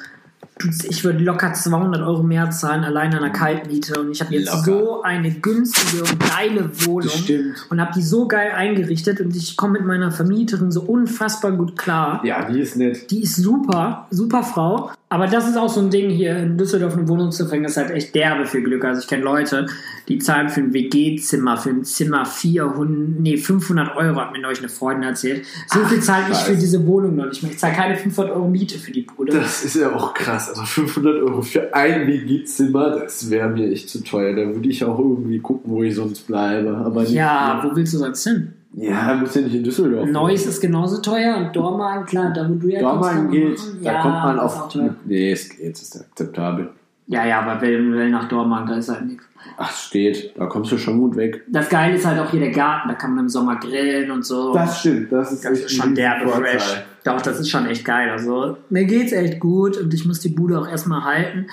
[0.89, 4.01] ich würde locker 200 Euro mehr zahlen, allein an der Kaltmiete.
[4.01, 4.65] Und ich habe jetzt Locker.
[4.65, 7.09] so eine günstige und geile Wohnung.
[7.09, 7.67] Das stimmt.
[7.71, 11.77] Und habe die so geil eingerichtet und ich komme mit meiner Vermieterin so unfassbar gut
[11.77, 12.25] klar.
[12.25, 13.11] Ja, die ist nett.
[13.11, 14.91] Die ist super, super Frau.
[15.13, 17.73] Aber das ist auch so ein Ding hier in Düsseldorf eine Wohnung zu finden, das
[17.73, 18.83] ist halt echt derbe viel Glück.
[18.83, 19.67] Also ich kenne Leute,
[20.09, 24.61] die zahlen für ein WG-Zimmer, für ein Zimmer 400, nee, 500 Euro, hat mir neulich
[24.61, 25.45] eine Freundin erzählt.
[25.67, 27.53] So Ach, viel zahle ich für diese Wohnung noch nicht mehr.
[27.53, 29.35] Ich zahle keine 500 Euro Miete für die Bude.
[29.35, 30.49] Das ist ja auch krass.
[30.49, 34.35] Also 500 Euro für ein WG-Zimmer, das wäre mir echt zu teuer.
[34.35, 36.75] Da würde ich auch irgendwie gucken, wo ich sonst bleibe.
[36.75, 38.55] Aber nicht ja, wo willst du sonst hin?
[38.75, 40.09] Ja, muss ja nicht in Düsseldorf.
[40.09, 43.79] Neuss ist genauso teuer und Dormagen, klar, da wo du ja Dormagen geht, machen.
[43.83, 44.77] da ja, kommt man auf.
[45.05, 46.71] Nee, es geht, es ist akzeptabel.
[47.07, 49.25] Ja, ja, aber wenn, wenn nach Dormagen, da ist halt nichts.
[49.59, 51.43] Ach, es steht, da kommst du schon gut weg.
[51.49, 54.25] Das Geile ist halt auch hier der Garten, da kann man im Sommer grillen und
[54.25, 54.55] so.
[54.55, 56.83] Das stimmt, das ist, Das ist schon derbe fresh.
[57.05, 58.09] Doch, das ist schon echt geil.
[58.11, 61.49] Also, mir geht's echt gut und ich muss die Bude auch erstmal halten.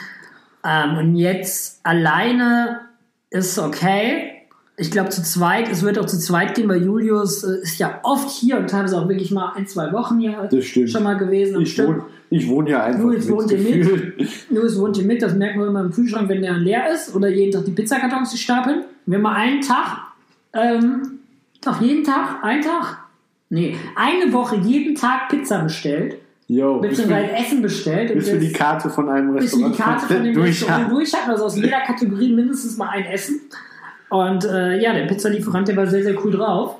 [0.63, 2.81] Ähm, und jetzt alleine
[3.29, 4.28] ist okay.
[4.79, 7.99] Ich glaube zu zweit, es wird auch zu zweit gehen, weil Julius äh, ist ja
[8.03, 10.89] oft hier und teilweise auch wirklich mal ein, zwei Wochen hier Das stimmt.
[10.89, 11.61] schon mal gewesen.
[11.61, 14.49] Ich wohne, ich wohne ja einfach Julius wohnt hier mit.
[14.49, 17.27] Louis wohnt hier mit, das merken wir immer im Kühlschrank, wenn der leer ist oder
[17.27, 18.83] jeden Tag die Pizzakartons sich stapeln.
[19.05, 19.97] Wir haben mal einen Tag,
[20.53, 21.19] ähm,
[21.61, 22.99] doch jeden Tag, einen Tag,
[23.49, 26.15] nee, eine Woche jeden Tag Pizza bestellt,
[26.47, 28.13] bis beziehungsweise wir, Essen bestellt.
[28.13, 31.13] bis wir die Karte von einem wir Restaurant die Karte von dem durch Restaurant durch
[31.13, 33.41] hatten, also aus jeder Kategorie mindestens mal ein Essen.
[34.09, 36.75] Und äh, ja, der Pizzalieferant, der war sehr, sehr cool drauf.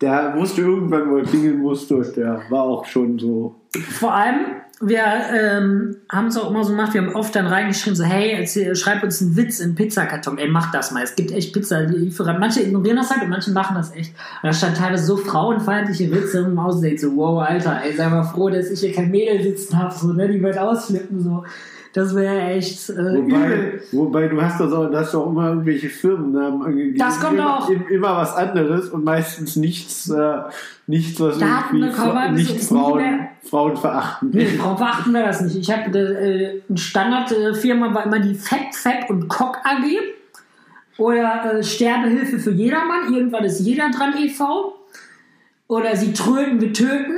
[0.00, 2.00] Der wusste irgendwann, wo er klingeln musste.
[2.16, 3.54] Der war auch schon so.
[3.90, 4.46] Vor allem,
[4.80, 8.32] wir ähm, haben es auch immer so gemacht, wir haben oft dann reingeschrieben, so, hey,
[8.32, 11.02] erzähl, schreib uns einen Witz in Pizzakarton, ey, mach das mal.
[11.02, 12.40] Es gibt echt Pizzalieferanten.
[12.40, 14.14] Manche ignorieren das halt und manche machen das echt.
[14.42, 18.22] Und da stand teilweise so frauenfeindliche Witze im Haus, so, wow, Alter, ey, sei mal
[18.22, 21.44] froh, dass ich hier kein Mädel sitzen habe, so, ne, die wird ausflippen, so.
[21.92, 23.22] Das wäre echt äh, übel.
[23.26, 26.98] Wobei, wobei du hast doch, du hast doch immer irgendwelche Firmennamen angegeben.
[26.98, 27.68] Das kommt immer, auch.
[27.68, 30.38] im- Immer was anderes und meistens nichts, äh,
[30.86, 34.30] nichts was Da hatten irgendwie Fra nicht Frauen, mehr- Frauen verachten.
[34.32, 35.56] Nee, Frauen verachten wir das nicht.
[35.56, 39.82] Ich habe äh, eine Standardfirma war immer die Fett, Fett und Cock AG
[40.98, 43.12] oder äh, Sterbehilfe für jedermann.
[43.12, 44.76] Irgendwann ist jeder dran e.V.
[45.66, 47.14] Oder sie tröten, wir töten.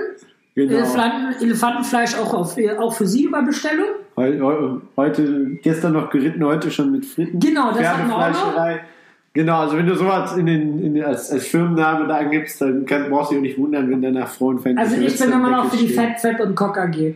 [0.55, 0.73] Genau.
[0.77, 3.87] Elefanten, Elefantenfleisch auch, auf, äh, auch für sie über Bestellung.
[4.17, 7.39] Heu- heu- Heute, gestern noch geritten, heute schon mit Fritten.
[7.41, 8.79] Genau, das hatten wir auch noch.
[9.35, 12.85] Genau, also wenn du sowas in den, in den, als, als Firmenname da angibst, dann
[12.85, 15.71] kann, brauchst du dich auch nicht wundern, wenn danach Frauenfeindliche Also ich bin immer noch
[15.71, 15.89] für die.
[15.89, 17.15] Fett, Fett und Cock AG.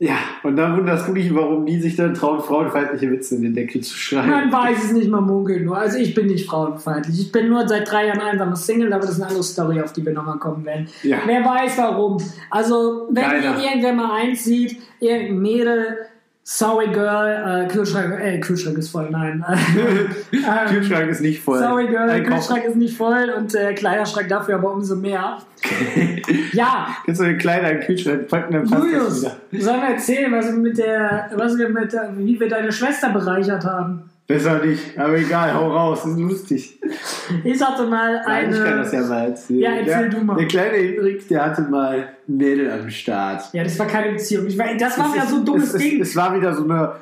[0.00, 3.54] Ja, und dann wunderst du dich, warum die sich dann trauen, frauenfeindliche Witze in den
[3.54, 4.30] Deckel zu schreiben.
[4.30, 5.76] Man weiß es nicht, man munkelt nur.
[5.76, 7.20] Also ich bin nicht frauenfeindlich.
[7.20, 9.92] Ich bin nur seit drei Jahren einsamer Single, aber das ist eine andere Story, auf
[9.92, 10.86] die wir nochmal kommen werden.
[11.02, 11.18] Ja.
[11.26, 12.18] Wer weiß warum.
[12.48, 13.58] Also, wenn Keiner.
[13.58, 15.96] ihr irgendwer mal eins sieht, irgendein Mädel,
[16.50, 19.44] sorry girl, äh, Kühlschrank, äh, Kühlschrank ist voll, nein.
[20.32, 21.58] ähm, Kühlschrank ist nicht voll.
[21.58, 25.38] Sorry girl, Einkauf- Kühlschrank ist nicht voll und der Kleiderschrank dafür aber umso mehr.
[26.52, 29.62] ja, Kannst du den Kleider in den Kühlschrank packen, dann passt Julius, das wieder.
[29.64, 33.10] sollen wir erzählen, was wir mit der, was wir mit der, wie wir deine Schwester
[33.10, 34.08] bereichert haben?
[34.28, 36.78] Besser nicht, aber egal, hau raus, das ist lustig.
[37.44, 39.08] Ich hatte mal Nein, ich kann das ja eine.
[39.08, 39.60] mal erzählen.
[39.60, 40.36] Ja, erzähl der, du mal.
[40.36, 43.44] Der kleine Hendrik, der hatte mal ein Mädel am Start.
[43.54, 44.46] Ja, das war keine Beziehung.
[44.46, 46.02] Ich meine, das war Es wieder ist- so ein dummes es, Ding.
[46.02, 46.92] Es, es war wieder so eine.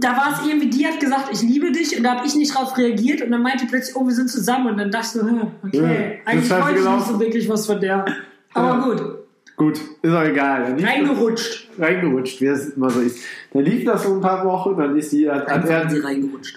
[0.00, 2.54] da war es irgendwie, die hat gesagt, ich liebe dich und da habe ich nicht
[2.56, 5.12] drauf reagiert und dann meinte die plötzlich, oh, wir sind zusammen und dann dachte ich
[5.12, 5.76] so, hm, okay,
[6.24, 8.06] Ja, eigentlich wollte ich genau- nicht so wirklich was von der.
[8.54, 8.78] Aber Ja.
[8.82, 9.15] gut,
[9.56, 10.76] Gut, ist auch egal.
[10.78, 11.70] Reingerutscht.
[11.78, 13.18] reingerutscht, wie es immer so ist.
[13.54, 15.86] Dann lief das so ein paar Wochen, dann ist die, hat, hat er,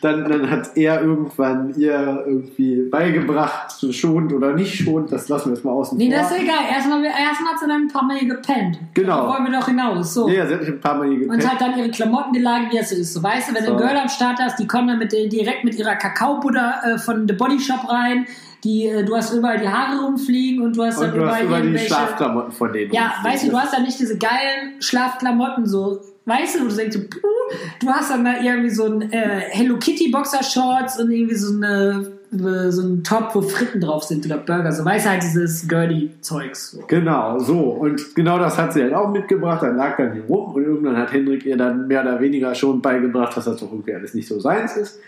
[0.02, 5.56] dann, dann hat er irgendwann ihr irgendwie beigebracht, schont oder nicht schont, das lassen wir
[5.56, 6.20] jetzt mal außen Nee, vor.
[6.20, 6.56] das ist egal.
[6.70, 8.80] Erstmal, erstmal hat sie dann ein paar Mal gepennt.
[8.94, 9.28] Genau.
[9.28, 10.14] Da wollen wir doch hinaus.
[10.14, 10.28] So.
[10.28, 11.50] Ja, sie hat ein paar Mal hier Und gepennt.
[11.54, 13.14] hat dann ihre Klamotten geladen, wie es so ist.
[13.14, 13.74] So, weißt du, wenn du So.
[13.76, 17.26] ein Girl am Start hast, die kommen dann mit, direkt mit ihrer Kakaobutter äh, von
[17.30, 18.26] The Body Shop rein.
[18.63, 21.41] Die, äh, du hast überall die Haare rumfliegen und du hast dann Und du hast
[21.41, 21.88] überall über die irgendwelche.
[21.88, 22.91] Schlafklamotten von denen.
[22.91, 23.32] Ja, rumfliegen.
[23.32, 26.02] weißt du, du hast ja nicht diese geilen Schlafklamotten so.
[26.26, 29.78] Weißt du, wo du denkst, puh, du hast dann da irgendwie so ein äh, Hello
[29.78, 34.38] Kitty Boxershorts und irgendwie so eine äh, so ein Top, wo Fritten drauf sind oder
[34.38, 34.72] Burger.
[34.72, 36.72] So weißt du halt dieses Girly-Zeugs.
[36.72, 36.84] So.
[36.88, 37.60] Genau, so.
[37.60, 39.63] Und genau das hat sie halt auch mitgebracht.
[39.63, 42.82] Dann lag dann hier rum und irgendwann hat Hendrik ihr dann mehr oder weniger schon
[42.82, 45.00] beigebracht, dass das doch irgendwie alles nicht so seins ist.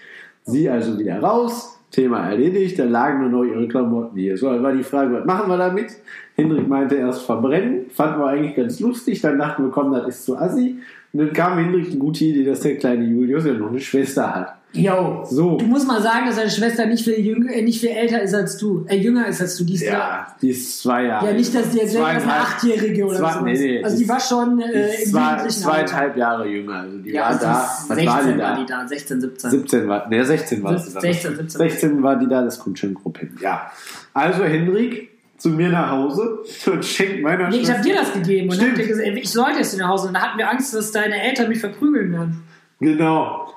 [0.43, 4.38] Sie also wieder raus, Thema erledigt, dann lagen nur noch ihre Klamotten hier.
[4.38, 5.91] So, dann war die Frage, was machen wir damit?
[6.36, 10.25] Hendrik meinte erst verbrennen, fanden wir eigentlich ganz lustig, dann dachten wir, komm, das ist
[10.25, 10.77] zu assi.
[11.12, 14.34] Und dann kam Hendrik die gute Idee, dass der kleine Julius ja noch eine Schwester
[14.34, 14.61] hat.
[14.73, 15.25] Yo.
[15.29, 15.57] So.
[15.57, 18.34] Du musst mal sagen, dass deine Schwester nicht viel, jünger, äh, nicht viel älter ist
[18.34, 18.86] als du.
[18.88, 19.65] Äh, jünger ist als du.
[19.65, 21.27] Die ist Ja, die ist zwei Jahre.
[21.27, 23.41] Ja, nicht, dass die jetzt ist eine Achtjährige oder so.
[23.41, 26.75] nee, nee, also die war schon äh, im zweieinhalb Jahre jünger.
[26.75, 27.69] Also die Ja, war also da.
[27.88, 28.55] Was 16 war die war da?
[28.62, 29.49] die da, 16, 17.
[29.51, 31.01] 17 war, ne, 16 war sie da.
[31.01, 31.49] 16, 17.
[31.49, 33.38] 16 war die da, das kommt schon grob hin.
[33.41, 33.69] Ja.
[34.13, 36.39] Also Hendrik zu mir nach Hause
[36.71, 39.57] und schenkt meiner Nee, ich habe dir das gegeben und hab dir gesagt, ich sollte
[39.60, 40.07] jetzt nach Hause.
[40.07, 42.43] Und da hatten wir Angst, dass deine Eltern mich verprügeln werden.
[42.79, 43.53] Genau.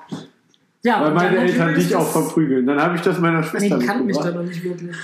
[0.85, 2.65] Ja, Weil meine hat Eltern dich auch verprügeln.
[2.67, 4.95] Dann habe ich das meiner Nee, Schwester die kannten mich da noch nicht wirklich.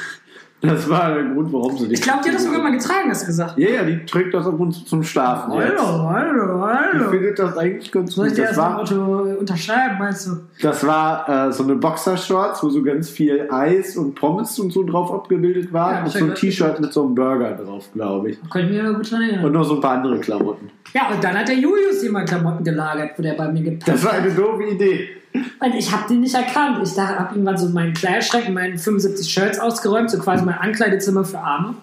[0.64, 1.98] Das war der Grund, warum sie dich.
[1.98, 3.58] Ich glaube, die hat das sogar mal getragen, hast du gesagt.
[3.58, 5.54] Ja, ja, die trägt das ab und zu zum Schlafen.
[5.54, 5.72] jetzt.
[5.80, 7.10] Hallo, hallo, Ich hallo.
[7.10, 8.38] finde das eigentlich ganz Soll ich gut.
[8.44, 8.96] dir Das war, Auto
[9.40, 10.32] unterschreiben, meinst du?
[10.62, 14.84] das war äh, so eine Boxershorts, wo so ganz viel Eis und Pommes und so
[14.84, 15.94] drauf abgebildet war.
[15.94, 16.36] Ja, und ich so ein.
[16.36, 18.38] T-Shirt mit so einem Burger drauf, glaube ich.
[18.52, 19.46] Kann ich mir aber gut dran erinnern.
[19.46, 20.70] Und noch so ein paar andere Klamotten.
[20.94, 24.06] ja, und dann hat der Julius jemand Klamotten gelagert, wo der bei mir gepackt Das
[24.06, 24.20] war hat.
[24.22, 25.10] eine doofe Idee.
[25.34, 26.80] Und ich habe den nicht erkannt.
[26.84, 31.40] Ich habe irgendwann so meinen Kleiderschrank, meine 75 Shirts ausgeräumt, so quasi mein Ankleidezimmer für
[31.40, 31.76] Arme.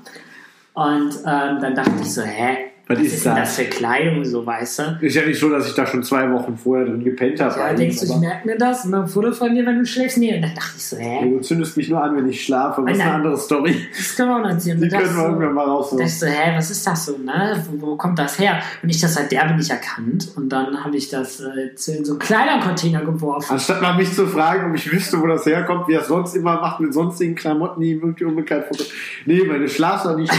[0.75, 2.71] Und ähm, dann dachte ich so, hä?
[2.89, 3.57] Was ist denn das?
[3.57, 4.99] das für Kleidung, so weißt du?
[5.03, 7.59] Ist ja nicht so, dass ich da schon zwei Wochen vorher drin gepennt habe.
[7.59, 8.87] Ja, denkst du, ich merke mir das?
[8.87, 10.17] Und dann ein Foto von dir, wenn du schläfst?
[10.17, 11.21] Nee, und dann dachte ich so, hä?
[11.23, 12.83] Du zündest mich nur an, wenn ich schlafe.
[12.87, 13.77] Das ist eine andere Story.
[13.95, 14.81] Das können wir auch noch erzählen.
[14.81, 15.99] Die können wir irgendwann mal rausholen.
[15.99, 17.63] dachte ich so, hä, was ist das so, ne?
[17.71, 18.59] Wo, wo kommt das her?
[18.83, 20.33] Und ich das halt derbe nicht erkannt.
[20.37, 23.53] Und dann habe ich das äh, in so einen Kleidercontainer geworfen.
[23.53, 26.35] Anstatt mal mich zu fragen, ob ich wüsste, wo das herkommt, wie er es sonst
[26.35, 28.85] immer macht, mit sonstigen Klamotten, die irgendwie unbekannt foto.
[29.27, 30.33] Nee, meine Schlafsack nicht.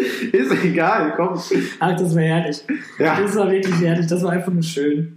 [0.32, 1.40] Ist egal, komm.
[1.78, 2.62] Ach, das war herrlich.
[2.98, 3.20] Ja.
[3.20, 4.06] Das war wirklich herrlich.
[4.06, 5.16] Das war einfach nur schön.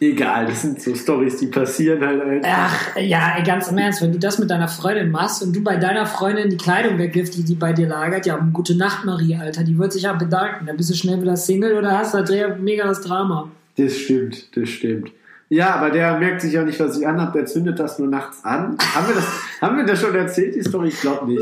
[0.00, 2.50] Egal, das sind so Stories, die passieren halt einfach.
[2.52, 5.76] Ach, ja, ganz im Ernst, wenn du das mit deiner Freundin machst und du bei
[5.76, 9.62] deiner Freundin die Kleidung wegwirfst, die die bei dir lagert, ja, gute Nacht, Marie, Alter,
[9.62, 10.66] die wird sich ja bedanken.
[10.66, 12.24] Dann bist du schnell wieder Single oder hast da
[12.58, 13.50] mega das Drama.
[13.76, 15.12] Das stimmt, das stimmt.
[15.48, 18.44] Ja, aber der merkt sich ja nicht, was ich anhab, der zündet das nur nachts
[18.44, 18.76] an.
[18.94, 19.26] Haben wir das,
[19.60, 20.88] haben wir das schon erzählt, die Story?
[20.88, 21.40] Ich glaube nicht.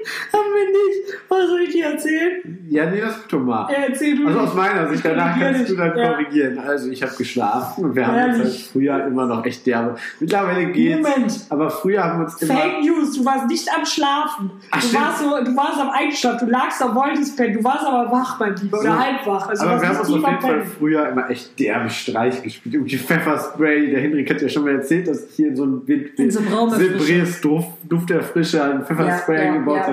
[0.32, 1.18] Haben wir nicht.
[1.28, 2.58] Was soll ich dir erzählen?
[2.68, 3.68] Ja, nee, das tut mal.
[3.70, 4.26] Ja, erzähl du.
[4.26, 6.12] Also aus meiner Sicht, danach kannst du dann Ja.
[6.12, 6.58] korrigieren.
[6.58, 8.68] Also ich habe geschlafen und wir haben uns halt Ehrlich?
[8.72, 9.96] früher immer noch echt derbe.
[10.20, 10.96] Mittlerweile geht's.
[11.08, 11.46] Moment.
[11.50, 12.54] Aber früher haben wir uns immer.
[12.54, 14.50] Fake News, du warst nicht am Schlafen.
[14.70, 17.84] Ach, du, warst so, du warst am Einschlafen, du lagst am wolltest pennen, du warst
[17.84, 19.48] aber wach, mein Lieber, oder halb wach.
[19.48, 22.74] Also aber wir haben uns auf jeden Fall früher immer echt derbe Streich gespielt.
[22.74, 23.90] Irgendwie Pfefferspray.
[23.90, 26.30] Der Hendrik hat ja schon mal erzählt, dass ich hier in so einem Wind, In
[26.30, 29.86] so einem Raum Silbres Duft, Duft der Frische an Pfefferspray Ja, ja, gebaut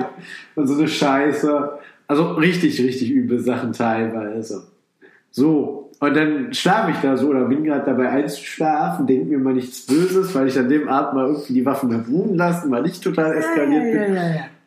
[0.54, 1.78] Und so eine Scheiße.
[2.06, 4.66] Also richtig, richtig üble Sachen teilweise.
[5.30, 5.90] So.
[6.00, 9.84] Und dann schlafe ich da so oder bin gerade dabei einzuschlafen, denke mir mal nichts
[9.86, 13.00] Böses, weil ich an dem Abend mal irgendwie die Waffen habe ruhen lassen, weil ich
[13.00, 14.16] total eskaliert bin.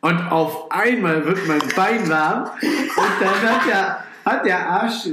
[0.02, 5.04] Und auf einmal wird mein Bein warm und dann hat der, hat der Arsch,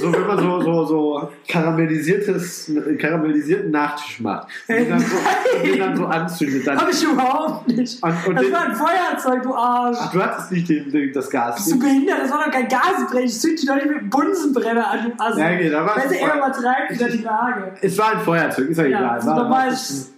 [0.00, 5.66] so wenn man so, so, so karamellisiertes, karamellisierten Nachtisch macht, und den dann so, und
[5.66, 6.66] den dann so anzündet.
[6.66, 8.02] Dann, Hab ich überhaupt nicht.
[8.02, 9.96] Und- und das den- war ein Feuerzeug, du Arsch.
[10.00, 11.56] Ach, du hattest nicht den, den, das Gas.
[11.56, 12.20] Bist du behindert?
[12.22, 13.24] Das war doch kein Gasbrenner.
[13.24, 15.40] Ich zünd dich doch nicht mit dem Bunsenbrenner an, du Assi.
[15.40, 17.72] Ja, okay, da war es Weißt du, Feuer- er übertreibt wieder die Lage.
[17.80, 19.20] Es war ein Feuerzeug, ist ja Ja, egal.
[19.22, 20.17] so War- normales Ge äh,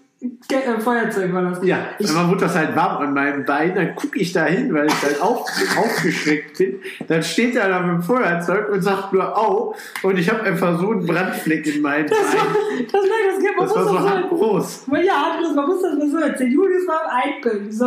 [0.81, 1.65] Feuerzeug war das.
[1.65, 4.73] Ja, Ich, dann wurde das halt warm an meinem Bein, dann gucke ich da hin,
[4.75, 6.81] weil ich halt auf, aufgeschreckt bin.
[7.09, 10.79] Dann steht er da mit dem Feuerzeug und sagt nur au und ich habe einfach
[10.79, 12.87] so einen Brandfleck in meinem das war, Bein.
[12.87, 14.91] das war das man Das war muss so das so.
[14.91, 16.53] Mal Ja, Andres, man muss das mal so erzählen.
[16.53, 17.73] Julius war am Einbilden.
[17.73, 17.87] So.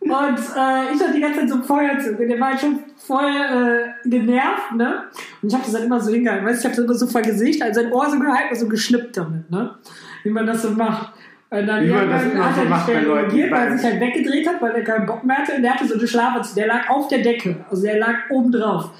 [0.00, 2.78] Und äh, ich hatte die ganze Zeit so ein Feuerzeug und der war halt schon
[2.98, 5.04] voll äh, genervt, ne?
[5.42, 6.46] Und ich habe das dann immer so hingehalten.
[6.46, 8.60] Weißt du, ich habe das immer so vor Gesicht, also sein Ohr so gehalten und
[8.60, 9.74] so geschnippt damit, ne?
[10.22, 11.12] Wie man das so macht.
[11.48, 13.86] Und dann man irgendwann das immer hat so er mehr Leuten, reagiert, weil er sich
[13.86, 15.54] halt weggedreht hat, weil er keinen Bock mehr hatte.
[15.54, 17.56] Und der hatte so eine Schlafanzug, der lag auf der Decke.
[17.70, 18.90] Also der lag oben drauf.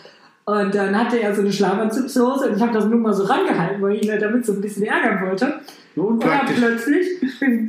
[0.49, 3.83] Und dann hatte er so eine Schlafanzugshose und ich habe das nur mal so rangehalten,
[3.83, 5.61] weil ich ihn halt damit so ein bisschen ärgern wollte.
[5.97, 7.07] Und dann plötzlich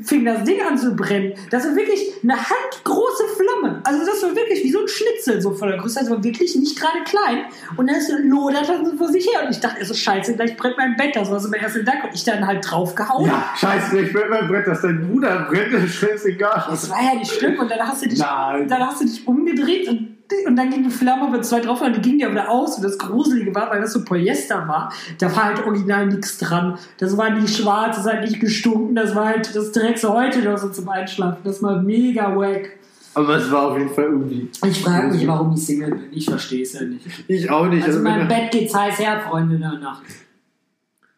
[0.05, 1.33] fing das Ding an zu brennen.
[1.49, 3.81] Das war wirklich eine handgroße Flamme.
[3.83, 6.01] Also das war wirklich wie so ein Schnitzel so von der Größe.
[6.01, 7.45] Das war wirklich nicht gerade klein.
[7.77, 9.45] Und dann lodert das so vor sich her.
[9.45, 11.15] Und ich dachte, so scheiße, gleich brennt mein Bett.
[11.15, 12.07] Das war so mein erster Gedanke.
[12.07, 13.25] Und ich dann halt draufgehauen.
[13.25, 16.65] Ja, scheiße, ich will mein Brett, dass dein Bruder brennt, ist scheißegal.
[16.69, 17.57] Das war ja nicht schlimm.
[17.57, 18.67] Und dann hast du dich, Nein.
[18.67, 20.16] dann hast du dich umgedreht und
[20.47, 22.77] und dann ging die Flamme aber zwei drauf und die ging ja wieder aus.
[22.77, 26.77] Und das Gruselige war, weil das so Polyester war, da war halt original nichts dran.
[26.97, 30.39] Das war nicht schwarz, das hat nicht gestunken, das war halt, das trägst du heute
[30.41, 31.37] noch so zum Einschlafen.
[31.43, 32.71] Das war mega wack.
[33.13, 34.49] Aber es war auf jeden Fall irgendwie.
[34.65, 36.03] Ich frage mich, warum ich Single bin.
[36.11, 37.05] Ich verstehe es ja nicht.
[37.27, 37.83] Ich auch nicht.
[37.83, 40.03] Also in meinem wenn er- Bett geht's heiß her, Freunde, in der Nacht.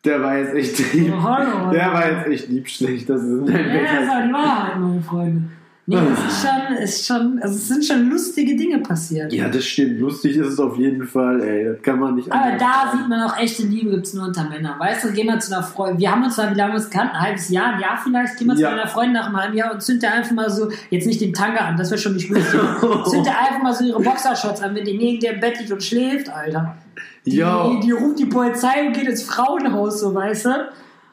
[0.05, 1.13] der war jetzt echt lieb.
[1.17, 1.71] Oh, hallo.
[1.73, 3.09] Der war jetzt echt lieb schlecht.
[3.09, 3.65] Das ist Ja, Bett.
[3.83, 5.41] das ist halt die Wahrheit, meine Freunde.
[5.89, 9.33] Nee, es ist schon, ist schon, also es sind schon lustige Dinge passiert.
[9.33, 9.99] Ja, das stimmt.
[9.99, 11.65] Lustig ist es auf jeden Fall, ey.
[11.65, 14.25] Das kann man nicht Aber anders da sieht man auch echte Liebe gibt es nur
[14.27, 14.79] unter Männern.
[14.79, 15.99] Weißt du, geh mal zu einer Freundin.
[15.99, 17.15] Wir haben uns zwar, wie lange uns kannten?
[17.15, 18.37] Ein halbes Jahr, ein Jahr vielleicht.
[18.37, 18.69] Geh mal Ja.
[18.69, 21.21] zu einer Freundin nach einem halben Jahr und zünd dir einfach mal so, jetzt nicht
[21.21, 22.59] den Tanga an, das wäre schon nicht lustig.
[23.09, 25.71] zünd dir einfach mal so ihre Boxershorts an, wenn die neben dir im Bett liegt
[25.71, 26.75] und schläft, Alter.
[27.25, 27.79] Die, Ja.
[27.83, 30.49] die ruft die Polizei und geht ins Frauenhaus, so weißt du.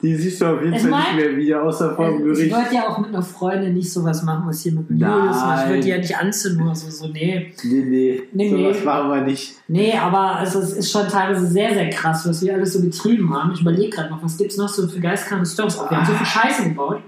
[0.03, 2.55] Die siehst du auf jeden Ich Fall nicht mehr wieder, außer vom Ich Gericht.
[2.55, 4.99] wollte ja auch mit einer Freundin nicht sowas machen, was hier mit dem.
[4.99, 5.65] Julius macht.
[5.65, 7.53] Ich wollte die ja nicht anzünden oder so, so, nee.
[7.65, 8.23] Nee, nee.
[8.33, 8.85] Nee, Sowas nee.
[8.85, 9.55] machen wir nicht.
[9.69, 13.35] Nee, aber also, es ist schon teilweise sehr, sehr krass, was wir alles so getrieben
[13.35, 13.53] haben.
[13.55, 15.79] Ich überlege gerade noch, was gibt es noch so für geistkranke Storys?
[15.79, 17.01] Wir haben so viel Scheiße gebaut.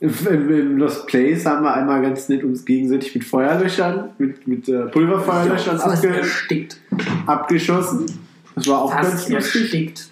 [0.00, 4.46] Im, im, Im Lost Place haben wir einmal ganz nett uns gegenseitig mit Feuerlöschern, mit,
[4.46, 6.76] mit äh, Pulverfeuerlöschern Fast abge erstickt.
[7.26, 8.04] abgeschossen.
[8.54, 9.62] Das war auch Fast ganz lustig.
[9.62, 10.08] erstickt.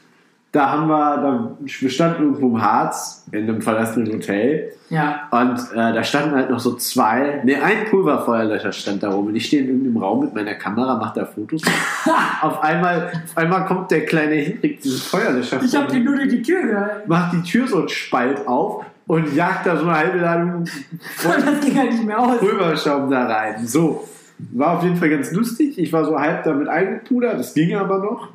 [0.53, 5.23] Da haben wir, da, wir standen irgendwo im Harz in einem verlassenen Hotel Ja.
[5.31, 9.35] und äh, da standen halt noch so zwei, ne, ein Pulverfeuerlöscher stand da rum und
[9.35, 11.63] ich stehe in irgendeinem Raum mit meiner Kamera, mache da Fotos.
[12.43, 16.17] auf einmal, auf einmal kommt der kleine Hendrik, diesen Feuerlöscher Ich habe vor dir nur
[16.17, 17.09] durch die Tür gehört.
[17.09, 20.65] macht die Tür so einen Spalt auf und jagt da so eine halbe Ladung
[21.23, 22.39] Das ging halt nicht mehr aus.
[22.41, 23.67] Pulverschaum da rein.
[23.67, 24.07] So.
[24.53, 25.79] War auf jeden Fall ganz lustig.
[25.79, 28.29] Ich war so halb damit eingepudert, das ging aber noch.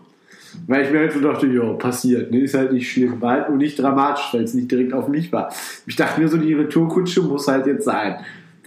[0.68, 2.42] Weil ich mir halt so dachte, ja, passiert, ne?
[2.42, 3.22] ist halt nicht schlimm.
[3.22, 5.52] War halt nicht dramatisch, weil es nicht direkt auf mich war.
[5.86, 8.18] Ich dachte mir so, die Retourkutsche muss halt jetzt sein.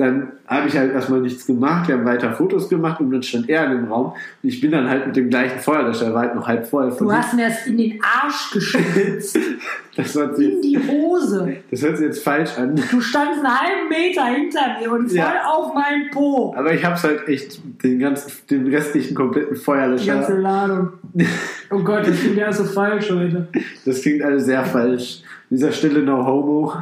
[0.01, 3.51] Dann habe ich halt erstmal nichts gemacht, wir haben weiter Fotos gemacht und dann stand
[3.51, 4.07] er in dem Raum.
[4.43, 6.91] Und ich bin dann halt mit dem gleichen Feuerlöscher, war halt noch halb voll.
[6.99, 9.39] Du hast mir das in den Arsch geschützt.
[9.97, 11.57] das, hört sich in jetzt, die Hose.
[11.71, 12.77] das hört sich jetzt falsch an.
[12.77, 15.45] Du standst einen halben Meter hinter mir und voll Ja.
[15.47, 16.55] auf meinen Po.
[16.57, 20.15] Aber ich habe es halt echt den ganzen, den restlichen kompletten Die Feuerlöscher.
[20.15, 20.89] ganze Ladung.
[21.73, 23.47] Oh Gott, das klingt ja so falsch heute.
[23.85, 25.23] Das klingt alles sehr falsch.
[25.51, 26.73] An dieser Stelle no homo.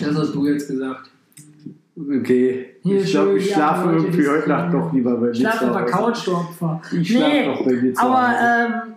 [0.00, 1.10] Das hast du jetzt gesagt.
[1.94, 2.76] Okay.
[2.82, 5.70] Hier ich glaube, ich schlafe irgendwie die heute Nacht doch lieber bei mir Schlaf zu
[5.70, 5.86] auf der.
[5.86, 6.80] Couch, du Opfer.
[6.92, 8.94] Ich schlaf doch bei mir zu aber, ähm,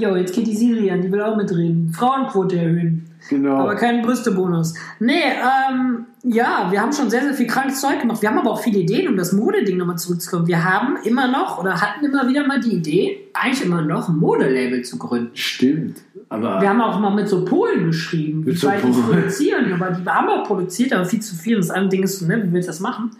[0.00, 1.92] jo, jetzt geht die Siri an, die will auch mitreden.
[1.92, 3.03] Frauenquote erhöhen.
[3.28, 3.56] Genau.
[3.56, 4.74] Aber keinen Brüstebonus.
[5.00, 8.20] Nee, ähm, ja, wir haben schon sehr, sehr viel krankes Zeug gemacht.
[8.22, 10.46] Wir haben aber auch viele Ideen, um das Modeding nochmal zurückzukommen.
[10.46, 14.16] Wir haben immer noch oder hatten immer wieder mal die Idee, eigentlich immer noch ein
[14.16, 15.30] Modelabel zu gründen.
[15.34, 16.02] Stimmt.
[16.28, 19.04] Aber Wir haben auch mal mit so Polen geschrieben, wie so weit die Polen.
[19.04, 19.72] produzieren.
[19.72, 21.56] Aber die haben auch produziert, aber viel zu viel.
[21.56, 23.10] Und das andere Ding ist so, ne, wie willst du das machen?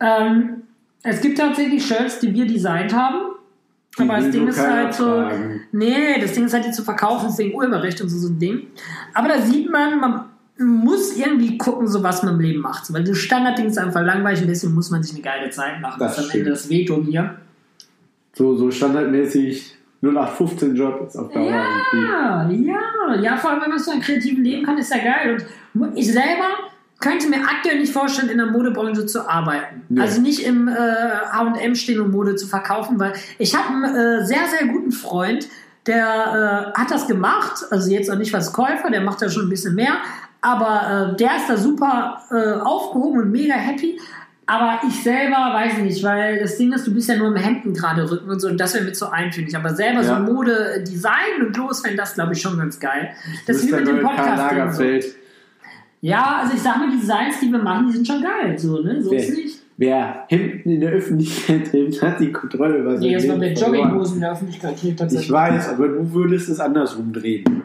[0.00, 0.62] Ähm,
[1.02, 3.37] es gibt tatsächlich Shirts, die wir designt haben.
[3.96, 5.24] Die aber das Ding ist halt so.
[5.72, 8.66] Nee, das Ding ist halt, die zu verkaufen, deswegen Urheberrecht und so, so ein Ding.
[9.14, 10.24] Aber da sieht man, man
[10.58, 12.86] muss irgendwie gucken, so was man im Leben macht.
[12.86, 15.80] So, weil das Standardding ist einfach langweilig und deswegen muss man sich eine geile Zeit
[15.80, 15.98] machen.
[15.98, 16.40] Das Das, ist am stimmt.
[16.46, 17.34] Ende das Veto hier.
[18.34, 21.50] so, so standardmäßig 0815-Job ist auf Dauer
[21.92, 22.06] irgendwie.
[22.06, 25.44] Ja, ja, ja, vor allem, wenn man so ein kreativen Leben kann, ist ja geil.
[25.74, 26.46] Und ich selber
[27.00, 29.82] könnte mir aktuell nicht vorstellen, in der Modebranche zu arbeiten.
[29.90, 30.02] Ja.
[30.02, 34.26] Also nicht im äh, H&M stehen und Mode zu verkaufen, weil ich habe einen äh,
[34.26, 35.48] sehr, sehr guten Freund,
[35.86, 39.46] der äh, hat das gemacht, also jetzt auch nicht als Käufer, der macht da schon
[39.46, 39.94] ein bisschen mehr,
[40.40, 43.98] aber äh, der ist da super äh, aufgehoben und mega happy.
[44.50, 47.74] Aber ich selber weiß nicht, weil das Ding ist, du bist ja nur im Hemden
[47.74, 49.54] gerade rücken und so und das wäre mir zu eintönig.
[49.54, 50.16] Aber selber Ja.
[50.16, 53.10] so Mode, Design und los, fände das, glaube ich, schon ganz geil.
[53.46, 54.78] Das ist wie mit dem neue Karl Podcast.
[54.78, 54.84] So.
[56.00, 58.56] Ja, also ich sag mal, die Designs, die wir machen, die sind schon geil.
[58.58, 59.02] So, ne?
[59.02, 59.58] so ist Wer, nicht.
[59.76, 63.60] wer Hemden in der Öffentlichkeit hält, hat die Kontrolle über sein Nee, Leben mit.
[63.60, 65.30] Jogginghosen in der Öffentlichkeit Ich tatsächlich.
[65.32, 67.62] weiß, aber du würdest es andersrum drehen.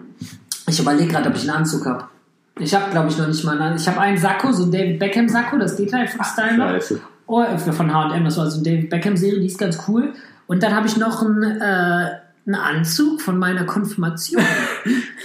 [0.68, 2.06] Ich überlege gerade, ob ich einen Anzug habe.
[2.60, 3.82] Ich habe, glaube ich, noch nicht mal einen Anzug.
[3.82, 6.74] Ich habe einen Sakko, so ein David Beckham Sakko, das geht halt vom Style noch.
[7.28, 10.14] Oh, von H&M, das war so eine David Beckham Serie, die ist ganz cool.
[10.48, 12.08] Und dann habe ich noch einen, äh,
[12.46, 14.42] einen Anzug von meiner Konfirmation.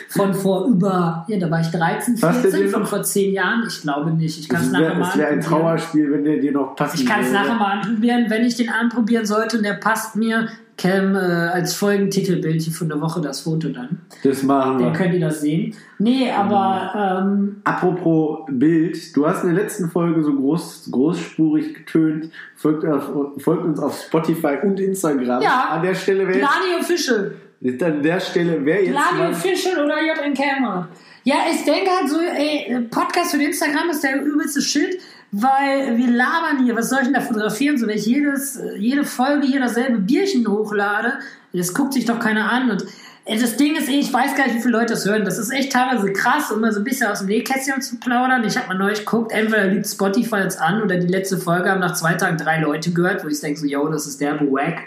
[0.09, 3.33] von vor über, ja, da war ich 13, Passt der 14, dir von vor 10
[3.33, 3.65] Jahren.
[3.67, 4.39] Ich glaube nicht.
[4.39, 5.63] Ich kann es Es nachher wäre mal wär ein anprobieren.
[5.63, 8.27] Trauerspiel, wenn der dir noch passen Ich kann es nachher mal anprobieren.
[8.29, 10.49] Wenn ich den anprobieren sollte und der passt mir,
[10.79, 14.01] Cam äh, als Folgentitelbild hier von der Woche das Foto dann.
[14.23, 14.99] Das machen Dann wir.
[14.99, 15.75] könnt ihr das sehen.
[15.99, 22.31] Nee, aber ähm, Apropos Bild, du hast in der letzten Folge so groß, großspurig getönt.
[22.55, 25.43] Folgt, auf, folgt uns auf Spotify und Instagram.
[25.43, 25.69] Ja.
[25.73, 26.47] An der Stelle wäre
[26.81, 27.35] Official.
[27.61, 30.89] jetzt, an der Stelle wäre jetzt Glani mal, Official oder JN Camera.
[31.25, 34.99] Ja, ich denke halt so, ey, Podcast für Instagram ist der übelste Shit,
[35.31, 36.77] weil wir labern hier.
[36.77, 37.77] Was soll ich denn da fotografieren?
[37.77, 41.15] So, wenn ich jedes, jede Folge hier dasselbe Bierchen hochlade,
[41.53, 42.71] das guckt sich doch keiner an.
[42.71, 42.85] Und
[43.25, 45.25] äh, das Ding ist ich weiß gar nicht, wie viele Leute das hören.
[45.25, 48.45] Das ist echt teilweise krass, um mal so ein bisschen aus dem Nähkästchen zu plaudern.
[48.45, 51.81] Ich habe mal neulich geguckt, entweder liegt Spotify jetzt an oder die letzte Folge haben
[51.81, 54.81] nach zwei Tagen drei Leute gehört, wo ich denke so, yo, das ist der Wack.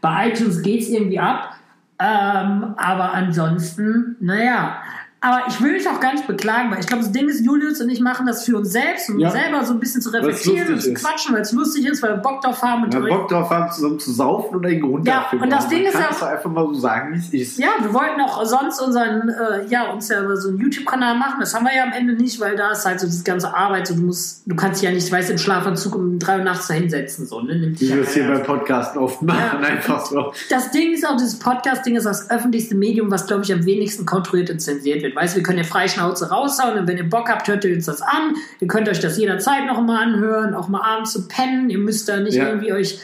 [0.00, 1.54] Bei iTunes geht's irgendwie ab.
[1.98, 4.82] Ähm, aber ansonsten, naja.
[5.24, 7.80] Aber ich will mich auch gar nicht beklagen, weil ich glaube, das Ding ist, Julius
[7.80, 9.30] und ich machen das für uns selbst, um Ja.
[9.30, 12.16] selber so ein bisschen zu reflektieren und zu quatschen, weil es lustig ist, weil wir
[12.16, 12.82] Bock drauf haben.
[12.84, 15.50] Und Wenn wir Bock drauf haben, zusammen zu saufen und einen Grund Ja, dafür und
[15.50, 15.68] das.
[15.68, 17.58] Ding ist doch einfach mal so sagen, wie es ist.
[17.60, 21.36] Ja, wir wollten auch sonst unseren, äh, ja, uns ja so einen YouTube-Kanal machen.
[21.38, 23.86] Das haben wir ja am Ende nicht, weil da ist halt so diese ganze Arbeit.
[23.86, 26.44] So, du musst, du kannst dich ja nicht, weißt du, im Schlafanzug um drei Uhr
[26.44, 27.26] nachts da hinsetzen.
[27.26, 27.54] So, ne?
[27.58, 29.68] Nimmt dich Wie wir es hier beim Podcast oft machen, Ja.
[29.68, 30.32] einfach so.
[30.50, 34.04] das Ding ist auch, dieses Podcast-Ding ist das öffentlichste Medium, was, glaube ich, am wenigsten
[34.04, 35.11] kontrolliert und zensiert wird.
[35.14, 37.74] Weißt du, wir können ja frei Schnauze raushauen und wenn ihr Bock habt, hört ihr
[37.74, 38.34] uns das an.
[38.60, 41.70] Ihr könnt euch das jederzeit noch mal anhören, auch mal abends zu pennen.
[41.70, 42.48] Ihr müsst da nicht Ja.
[42.48, 42.98] irgendwie euch,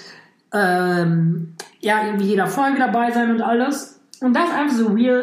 [0.52, 4.00] ähm, ja, irgendwie jeder Folge dabei sein und alles.
[4.20, 5.22] Und das einfach so real,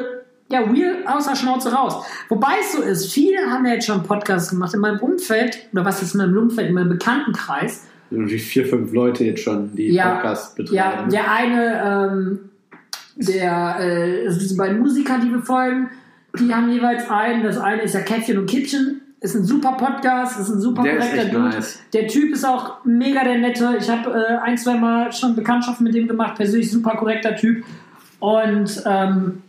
[0.50, 2.06] ja, real außer Schnauze raus.
[2.30, 5.84] Wobei es so ist, viele haben ja jetzt schon Podcasts gemacht in meinem Umfeld, oder
[5.86, 7.88] was ist in meinem Umfeld, in meinem Bekanntenkreis.
[8.12, 11.10] Irgendwie vier, fünf Leute jetzt schon, die Ja, Podcast Ja, betreiben.
[11.10, 12.40] der eine, ähm,
[13.16, 15.90] der, äh, also diese beiden Musiker, die wir folgen,
[16.40, 17.44] die haben jeweils einen.
[17.44, 19.02] Das eine ist ja Käffchen und Kitchen.
[19.22, 21.50] Ist ein super Podcast, ist ein super Der korrekter Dude.
[21.56, 21.80] nice.
[21.94, 23.76] Der Typ ist auch mega der Nette.
[23.80, 26.36] Ich habe äh, ein, zwei Mal schon Bekanntschaft mit dem gemacht.
[26.36, 27.64] Persönlich super korrekter Typ.
[28.20, 29.42] Und ähm,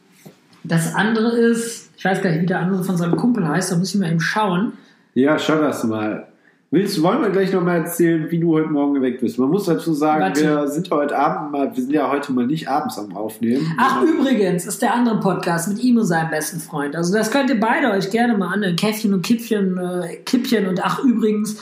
[0.64, 3.76] das andere ist, ich weiß gar nicht, wie der andere von seinem Kumpel heißt, da
[3.76, 4.72] muss ich mal eben schauen.
[5.14, 6.26] Ja, schau das mal.
[6.72, 9.38] Willst, wollen wir gleich nochmal erzählen, wie du heute Morgen geweckt bist?
[9.38, 10.42] Man muss dazu sagen, Warte.
[10.42, 13.72] wir sind heute Abend mal, wir sind ja heute mal nicht abends am Aufnehmen.
[13.78, 16.96] Ach, übrigens ist der andere Podcast mit ihm und seinem besten Freund.
[16.96, 18.74] Also das könnt ihr beide euch gerne mal anhören.
[18.74, 21.56] Käffchen und Kippchen, äh, Kippchen und ach übrigens,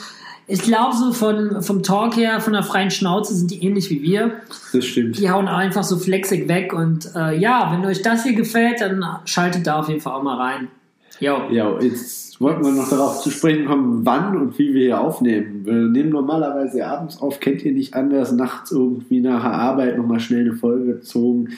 [0.47, 4.01] ich glaube so von, vom Talk her, von der freien Schnauze sind die ähnlich wie
[4.01, 4.31] wir.
[4.73, 5.19] das stimmt.
[5.19, 9.05] Die hauen einfach so flexig weg und äh, ja, wenn euch das hier gefällt, dann
[9.25, 10.67] schaltet da auf jeden Fall auch mal rein.
[11.19, 11.43] Jo.
[11.51, 15.61] Ja, jetzt wollten wir noch darauf zu sprechen kommen, wann und wie wir hier aufnehmen.
[15.65, 20.19] Wir nehmen normalerweise abends auf, kennt ihr nicht anders, nachts irgendwie nach der Arbeit nochmal
[20.19, 21.49] schnell eine Folge gezogen.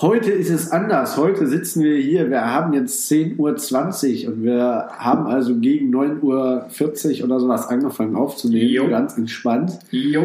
[0.00, 1.16] Heute ist es anders.
[1.16, 7.18] Heute sitzen wir hier, wir haben jetzt 10.20 Uhr und wir haben also gegen 9.40
[7.18, 8.88] Uhr oder sowas angefangen aufzunehmen, Jo.
[8.88, 9.78] ganz entspannt.
[9.90, 10.22] Jo.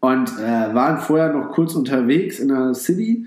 [0.00, 3.26] Und äh, waren vorher noch kurz unterwegs in der City.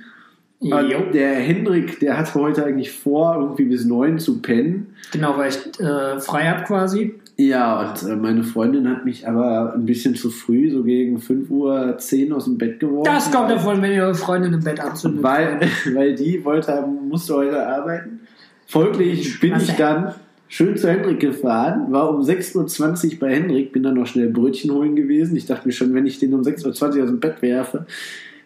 [0.63, 0.99] Jo.
[1.13, 4.95] Der Hendrik, der hatte heute eigentlich vor, irgendwie bis 9 zu pennen.
[5.11, 7.15] Genau, weil ich äh, frei hab quasi.
[7.35, 11.49] Ja, und äh, meine Freundin hat mich aber ein bisschen zu früh, so gegen 5
[11.49, 13.11] Uhr 10 aus dem Bett geworfen.
[13.11, 15.23] Das kommt davon, wenn ihr eure Freundin im Bett abzündet.
[15.23, 15.59] weil,
[15.93, 18.21] weil die wollte, musste heute arbeiten.
[18.67, 20.13] Folglich bin ich dann
[20.47, 24.71] schön zu Hendrik gefahren, war um 6.20 Uhr bei Hendrik, bin dann noch schnell Brötchen
[24.71, 25.35] holen gewesen.
[25.35, 27.87] Ich dachte mir schon, wenn ich den um 6.20 Uhr aus dem Bett werfe,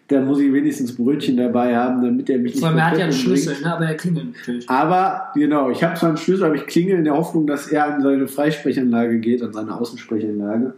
[0.08, 3.06] dann muss ich wenigstens Brötchen dabei haben, damit er mich nicht Weil man hat ja
[3.06, 3.14] einen.
[3.14, 3.76] Schlüssel, ne?
[3.76, 4.70] aber er klingelt natürlich.
[4.70, 7.94] Aber genau, ich habe zwar einen Schlüssel, aber ich klingel in der Hoffnung, dass er
[7.94, 10.74] an seine Freisprechanlage geht, an seine Außensprechanlage.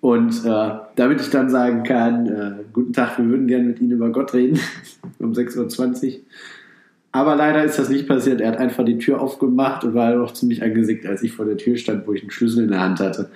[0.00, 3.92] Und äh, damit ich dann sagen kann, äh, guten Tag, wir würden gerne mit Ihnen
[3.92, 4.60] über Gott reden,
[5.18, 6.20] um 6.20 Uhr.
[7.10, 8.40] Aber leider ist das nicht passiert.
[8.40, 11.56] Er hat einfach die Tür aufgemacht und war noch ziemlich angesickt, als ich vor der
[11.56, 13.30] Tür stand, wo ich einen Schlüssel in der Hand hatte.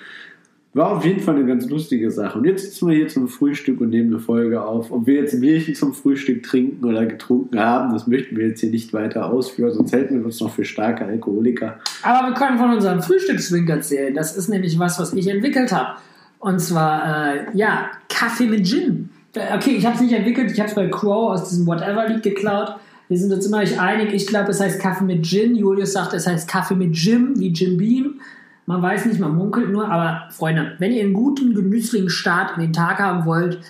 [0.75, 2.39] War auf jeden Fall eine ganz lustige Sache.
[2.39, 4.91] Und jetzt sitzen wir hier zum Frühstück und nehmen eine Folge auf.
[4.91, 8.71] Ob wir jetzt Bierchen zum Frühstück trinken oder getrunken haben, das möchten wir jetzt hier
[8.71, 11.79] nicht weiter ausführen, sonst hätten wir uns noch für starke Alkoholiker.
[12.03, 14.15] Aber wir können von unserem Frühstückswink erzählen.
[14.15, 15.99] Das ist nämlich was, was ich entwickelt habe.
[16.39, 19.11] Und zwar, äh, ja, Kaffee mit Gin.
[19.35, 22.23] Äh, Okay, ich habe es nicht entwickelt, ich habe es bei Crow aus diesem Whatever-Lied
[22.23, 22.77] geklaut.
[23.09, 24.15] Wir sind uns immer nicht einig.
[24.15, 25.55] Ich glaube, es heißt Kaffee mit Gin.
[25.55, 28.21] Julius sagt, es heißt Kaffee mit Jim, wie Jim Beam.
[28.67, 29.89] Man weiß nicht, man munkelt nur.
[29.91, 33.61] Aber Freunde, wenn ihr einen guten, genüsslichen Start in den Tag haben wollt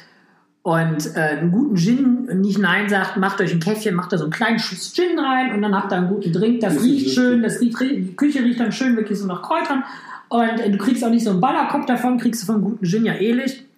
[0.62, 4.24] und äh, einen guten Gin nicht Nein sagt, macht euch ein Käffchen, macht da so
[4.24, 6.60] einen kleinen Schuss Gin rein und dann habt ihr einen guten Drink.
[6.60, 9.84] Das, Das riecht schön, das riecht, die Küche riecht dann schön wirklich so nach Kräutern.
[10.28, 13.04] Und äh, du kriegst auch nicht so einen Ballerkopf davon, kriegst du vom guten Gin
[13.04, 13.60] ja ähnlich.
[13.60, 13.71] Äh,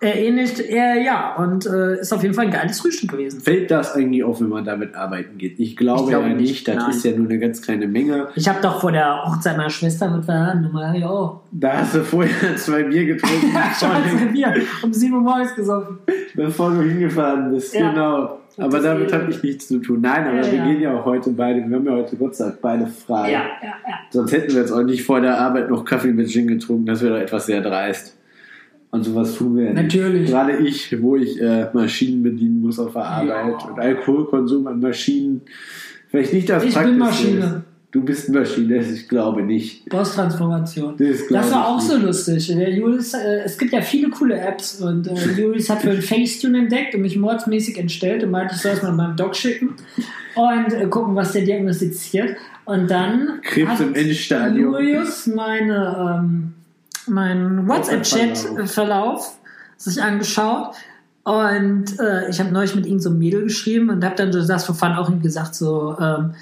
[0.00, 3.40] ähnlich, äh, ja, und äh, ist auf jeden Fall ein geiles Frühstück gewesen.
[3.40, 5.58] Fällt das eigentlich auf, wenn man damit arbeiten geht?
[5.58, 6.68] Ich glaube, Ich glaube ja nicht, nicht.
[6.68, 6.90] Das nein.
[6.90, 8.28] ist ja nur eine ganz kleine Menge.
[8.34, 12.56] Ich habe doch vor der Hochzeit meiner Schwester mit nochmal, ja, Da hast du vorher
[12.56, 15.98] zwei Bier getrunken, scheiße, Bier um 7 Uhr morgens gesoffen.
[16.34, 17.74] bevor du hingefahren bist.
[17.74, 17.90] Ja.
[17.90, 18.38] Genau.
[18.60, 20.00] Aber damit habe ich nichts zu tun.
[20.00, 20.64] Nein, aber Ja, wir ja.
[20.64, 23.30] gehen ja auch heute beide, wir haben ja heute Gott sei Dank beide frei.
[23.32, 23.94] Ja, ja, ja.
[24.10, 26.86] Sonst hätten wir jetzt auch nicht vor der Arbeit noch Kaffee mit Gin getrunken.
[26.86, 28.16] Das wäre doch etwas sehr dreist.
[28.98, 29.72] Und sowas tun wir.
[29.72, 30.28] Natürlich.
[30.30, 33.28] Gerade ich, wo ich äh, Maschinen bedienen muss auf der Arbeit
[33.62, 33.68] Ja.
[33.68, 35.40] und Alkoholkonsum an Maschinen
[36.10, 37.62] vielleicht nicht das Ich bin Maschine.
[37.90, 39.88] Du bist Maschine, ich glaube nicht.
[39.88, 40.94] Boss-Transformation.
[40.98, 41.88] Das Das war auch nicht.
[41.90, 42.46] so lustig.
[42.48, 46.02] Der Julius, äh, es gibt ja viele coole Apps und äh, Julius hat für ein
[46.02, 49.70] Facetune entdeckt und mich mordsmäßig entstellt und meinte, ich soll es mal meinem Doc schicken
[50.34, 52.36] und äh, gucken, was der diagnostiziert.
[52.66, 54.74] Und dann Krebs hat im Endstadium.
[54.74, 56.52] Julius meine, ähm,
[57.08, 59.38] meinen WhatsApp-Chat-Verlauf
[59.76, 60.74] sich angeschaut
[61.28, 64.46] und äh, ich habe neulich mit ihm so ein Mädel geschrieben und habe dann so
[64.46, 66.32] das for fun auch ihm gesagt, so, ähm,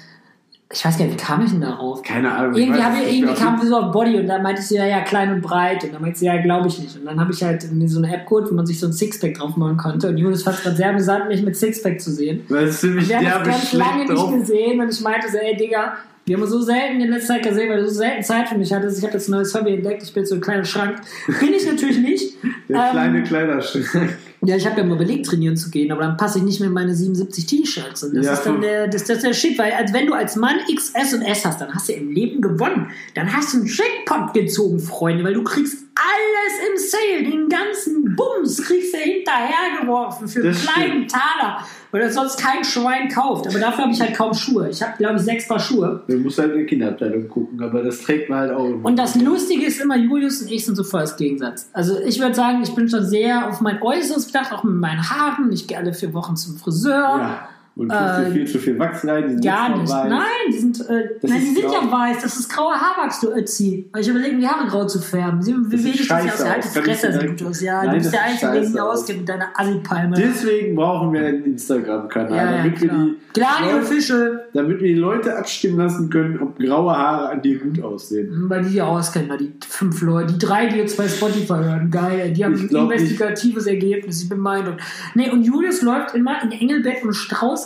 [0.71, 2.01] ich weiß gar nicht, wie kam ich denn darauf?
[2.03, 2.55] Keine Ahnung.
[2.55, 5.01] Irgendwie, hab ich, irgendwie kam sie so auf Body und dann meinte sie, ja, ja,
[5.01, 5.83] klein und breit.
[5.83, 6.97] Und dann meinte sie, ja, glaube ich nicht.
[6.97, 9.33] Und dann habe ich halt so eine App geholt, wo man sich so ein Sixpack
[9.35, 10.07] drauf machen konnte.
[10.07, 12.45] Und Julius fand es gerade sehr amüsant, mich mit Sixpack zu sehen.
[12.47, 14.33] Weil es ziemlich Wir haben uns ganz lange schlecht nicht drauf.
[14.33, 15.97] gesehen und ich meinte so, ey, Digga,
[16.27, 18.57] wir haben uns so selten in letzter Zeit gesehen, weil du so selten Zeit für
[18.57, 18.97] mich hattest.
[18.97, 20.99] Ich habe jetzt ein neues Hobby entdeckt, ich bin jetzt so ein kleiner Schrank.
[21.39, 22.35] Bin ich natürlich nicht.
[22.67, 24.17] Der Ähm, kleine Kleiderschrank.
[24.45, 26.67] Ja, ich habe ja mal überlegt, trainieren zu gehen, aber dann passe ich nicht mehr
[26.67, 28.03] in meine 77 T-Shirts.
[28.03, 28.33] Und das Ja.
[28.33, 31.15] ist dann der, das, das ist der Shit, weil als wenn du als Mann XS
[31.15, 32.91] und S hast, dann hast du im Leben gewonnen.
[33.15, 38.15] Dann hast du einen Jackpot gezogen, Freunde, weil du kriegst alles im Sale, den ganzen
[38.15, 43.47] Bums kriegst du hinterhergeworfen für einen kleinen Taler, weil das sonst kein Schwein kauft.
[43.47, 44.69] Aber dafür habe ich halt kaum Schuhe.
[44.69, 46.03] Ich habe, glaube ich, sechs Paar Schuhe.
[46.07, 48.85] Du musst halt in der Kinderabteilung gucken, aber das trägt man halt auch immer.
[48.85, 51.69] Und das Lustige ist immer, Julius und ich sind so voll das Gegensatz.
[51.73, 55.09] Also ich würde sagen, ich bin schon sehr auf mein Äußeres bedacht, auch mit meinen
[55.09, 55.51] Haaren.
[55.51, 56.93] Ich gehe alle vier Wochen zum Friseur.
[56.93, 57.49] ja.
[57.77, 59.23] Und Äh, viel zu viel Wachs rein.
[59.27, 59.91] die sind Gar nicht.
[59.91, 60.09] weiß.
[60.09, 60.21] Nein,
[60.51, 62.23] die sind, äh, nein, die sind ja weiß.
[62.23, 63.87] Das ist grauer Haarwachs, du Ötzi.
[63.91, 65.41] Weil ich überlege, die Haare grau zu färben.
[65.41, 67.61] Sie, wie wenig das aus der alten Fresse sieht gut aus.
[67.61, 68.99] Ja, Nein, du bist der Einzige, der sich scheiße aus.
[69.01, 70.15] auskennt mit deiner Assi-Palme.
[70.17, 73.05] Deswegen brauchen wir einen Instagram-Kanal, Ja, ja, damit, wir klar.
[73.05, 77.59] die, Glani Leute- damit wir die Leute abstimmen lassen können, ob graue Haare an dir
[77.59, 78.45] gut aussehen.
[78.49, 82.33] Weil die ja auskennen, die fünf Leute, die drei, die jetzt bei Spotify hören, geil,
[82.33, 83.01] die haben ein glaub nicht.
[83.01, 84.81] investigatives Ergebnis, ich bin beeindruckt.
[85.13, 87.13] Nee, und Julius läuft immer in Engelbett und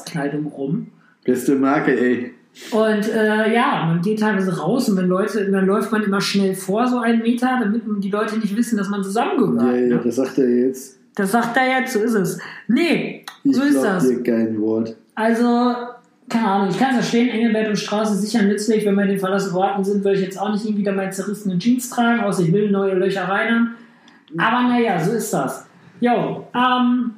[0.02, 0.88] Straußkleidung rum.
[1.24, 2.34] Beste Marke, ey.
[2.72, 6.54] Und äh, ja, man geht teilweise raus und wenn Leute, dann läuft man immer schnell
[6.54, 9.62] vor, so einen Meter, damit die Leute nicht wissen, dass man zusammengehört.
[9.62, 10.02] Ja, ja, ne?
[10.04, 10.98] das sagt er jetzt.
[11.16, 12.40] Das sagt er jetzt, so ist es.
[12.68, 14.08] Nee, Ich so ist das.
[14.08, 14.98] dir kein Wort.
[15.16, 15.74] Also,
[16.28, 18.86] keine Ahnung, ich kann es verstehen, Engelbert und Straße sicher nützlich.
[18.86, 21.12] Wenn wir in den verlassenen Orten sind, würde ich jetzt auch nicht irgendwie wieder meine
[21.12, 23.76] zerrissene Jeans tragen, außer ich will neue Löcher rein.
[24.38, 25.68] Aber naja, so ist das.
[26.02, 27.12] Jo, ähm,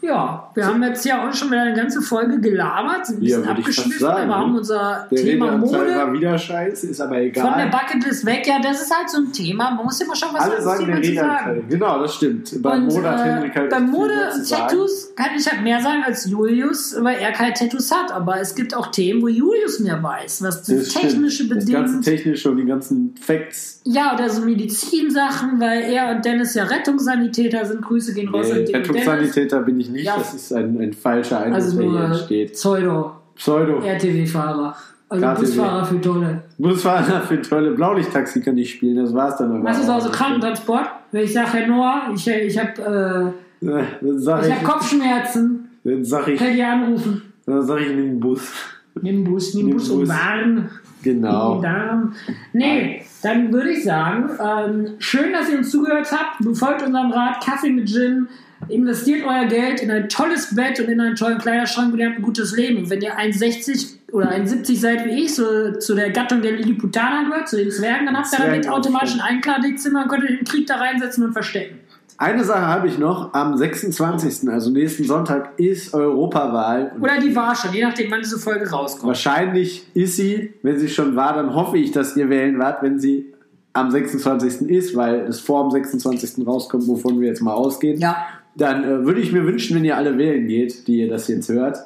[0.00, 3.90] ja, wir haben jetzt ja auch schon wieder eine ganze Folge gelabert, sind ein bisschen
[3.90, 4.58] Ja, sagen, aber haben ne?
[4.58, 7.70] unser Der Thema Redeanteil Mode war wieder scheiße, ist aber von der egal.
[7.70, 8.46] Bucketlist weg.
[8.46, 9.72] Ja, das ist halt so ein Thema.
[9.72, 11.64] Man muss immer schon was Alle sagen Thema der zu sagen.
[11.68, 12.62] Genau, das stimmt.
[12.62, 14.48] Bei Und, Mode hat äh, Henrik halt bei Mode und.
[14.48, 18.12] Tattoos kann ich halt mehr sagen als Julius, weil er keine Tattoos hat.
[18.12, 22.00] Aber es gibt auch Themen, wo Julius mehr weiß, was das, Das technische Das ganze
[22.00, 23.80] technische und die ganzen Facts.
[23.84, 27.82] Ja, oder so Medizinsachen, weil er und Dennis ja Rettungssanitäter sind.
[27.82, 28.74] Grüße gehen raus Nee.
[28.74, 30.04] Rettungssanitäter bin ich nicht.
[30.04, 30.16] Ja.
[30.18, 32.52] Das ist ein, ein falscher Eindruck, Also der hier entsteht.
[32.52, 33.78] Pseudo Pseudo.
[33.80, 34.74] RTW-Fahrer.
[35.10, 35.40] Also KTW.
[35.40, 36.42] Busfahrer für Tolle.
[36.58, 38.96] Busfahrer für tolle Blaulichttaxi kann ich spielen.
[38.96, 39.64] Das war's dann aber.
[39.64, 40.86] Was ist also Krankentransport?
[41.12, 43.32] Wenn ich sage, Herr Noah, ich, ich habe
[43.62, 47.22] äh, Ja, Dann sag ich ich, hab Kopfschmerzen, dann sag ich, könnt ihr anrufen.
[47.46, 48.52] dann sag ich den Bus.
[49.00, 50.08] Nimm Bus, nimm Nimm Bus Bus.
[50.08, 50.68] Warn.
[51.02, 51.62] Genau.
[51.62, 52.12] Darm.
[52.52, 56.44] Nee, dann würde ich sagen, ähm, schön, dass ihr uns zugehört habt.
[56.44, 58.26] Befolgt unserem Rat, Kaffee mit Gin.
[58.68, 62.18] Investiert euer Geld in ein tolles Bett und in einen tollen Kleiderschrank und ihr habt
[62.18, 62.78] ein gutes Leben.
[62.78, 67.28] Und wenn ihr 1,60 oder 1,70 seid wie ich, so zu der Gattung der Lilliputaner
[67.28, 70.44] gehört, zu den Zwergen, dann habt ihr damit automatisch ein Einkladezimmer und könnt euch im
[70.44, 71.78] Krieg da reinsetzen und verstecken.
[72.20, 73.32] Eine Sache habe ich noch.
[73.32, 76.90] Am 26., also nächsten Sonntag, ist Europawahl.
[77.00, 79.06] Oder die war schon, je nachdem, wann diese Folge rauskommt.
[79.06, 82.98] Wahrscheinlich ist sie, wenn sie schon war, dann hoffe ich, dass ihr wählen wart, wenn
[82.98, 83.32] sie
[83.72, 84.68] am 26.
[84.68, 86.44] ist, weil es vor dem 26.
[86.44, 88.00] rauskommt, wovon wir jetzt mal ausgehen.
[88.00, 88.26] Ja.
[88.58, 91.48] Dann äh, würde ich mir wünschen, wenn ihr alle wählen geht, die ihr das jetzt
[91.48, 91.78] hört.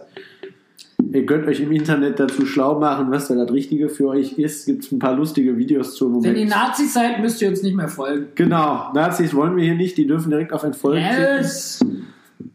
[1.12, 4.64] Ihr könnt euch im Internet dazu schlau machen, was da das Richtige für euch ist.
[4.64, 6.50] Gibt es ein paar lustige Videos zu im Wenn ihr Moment.
[6.50, 8.28] Nazis seid, müsst ihr uns nicht mehr folgen.
[8.34, 10.62] Genau, Nazis wollen wir hier nicht, die dürfen direkt auf
[11.04, 11.36] klicken.
[11.36, 11.80] Yes.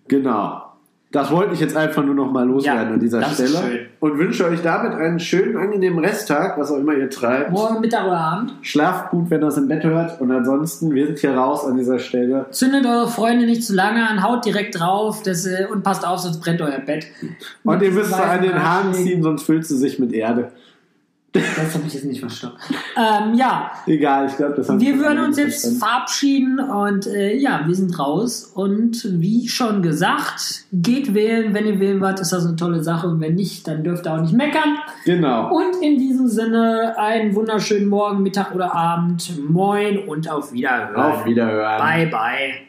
[0.08, 0.64] Genau.
[1.10, 3.88] Das wollte ich jetzt einfach nur noch mal loswerden Ja, an dieser Stelle.
[4.02, 7.50] Und wünsche euch damit einen schönen, angenehmen Resttag, was auch immer ihr treibt.
[7.52, 8.54] Morgen Mittag oder Abend.
[8.62, 10.20] Schlaft gut, wenn ihr es im Bett hört.
[10.20, 12.48] Und ansonsten, wir sind hier raus an dieser Stelle.
[12.52, 16.20] Zündet eure Freunde nicht zu lange an, haut direkt drauf das, äh, und passt auf,
[16.20, 17.08] sonst brennt euer Bett.
[17.64, 20.52] Und ihr müsst an den Haaren ziehen, sonst füllt sie sich mit Erde.
[21.56, 22.58] Das habe ich jetzt nicht verstanden.
[22.96, 25.80] Ähm, ja, Egal, ich glaube, das haben wir würden uns jetzt verstanden.
[25.80, 28.52] verabschieden und äh, ja, wir sind raus.
[28.56, 31.54] Und wie schon gesagt, geht wählen.
[31.54, 33.08] Wenn ihr wählen wollt, ist das eine tolle Sache.
[33.08, 34.78] Und wenn nicht, dann dürft ihr auch nicht meckern.
[35.06, 35.54] Genau.
[35.56, 39.32] Und in diesem Sinne, einen wunderschönen Morgen, Mittag oder Abend.
[39.50, 40.96] Moin und auf Wiederhören.
[40.96, 41.78] Auf Wiederhören.
[41.80, 42.67] Bye, bye.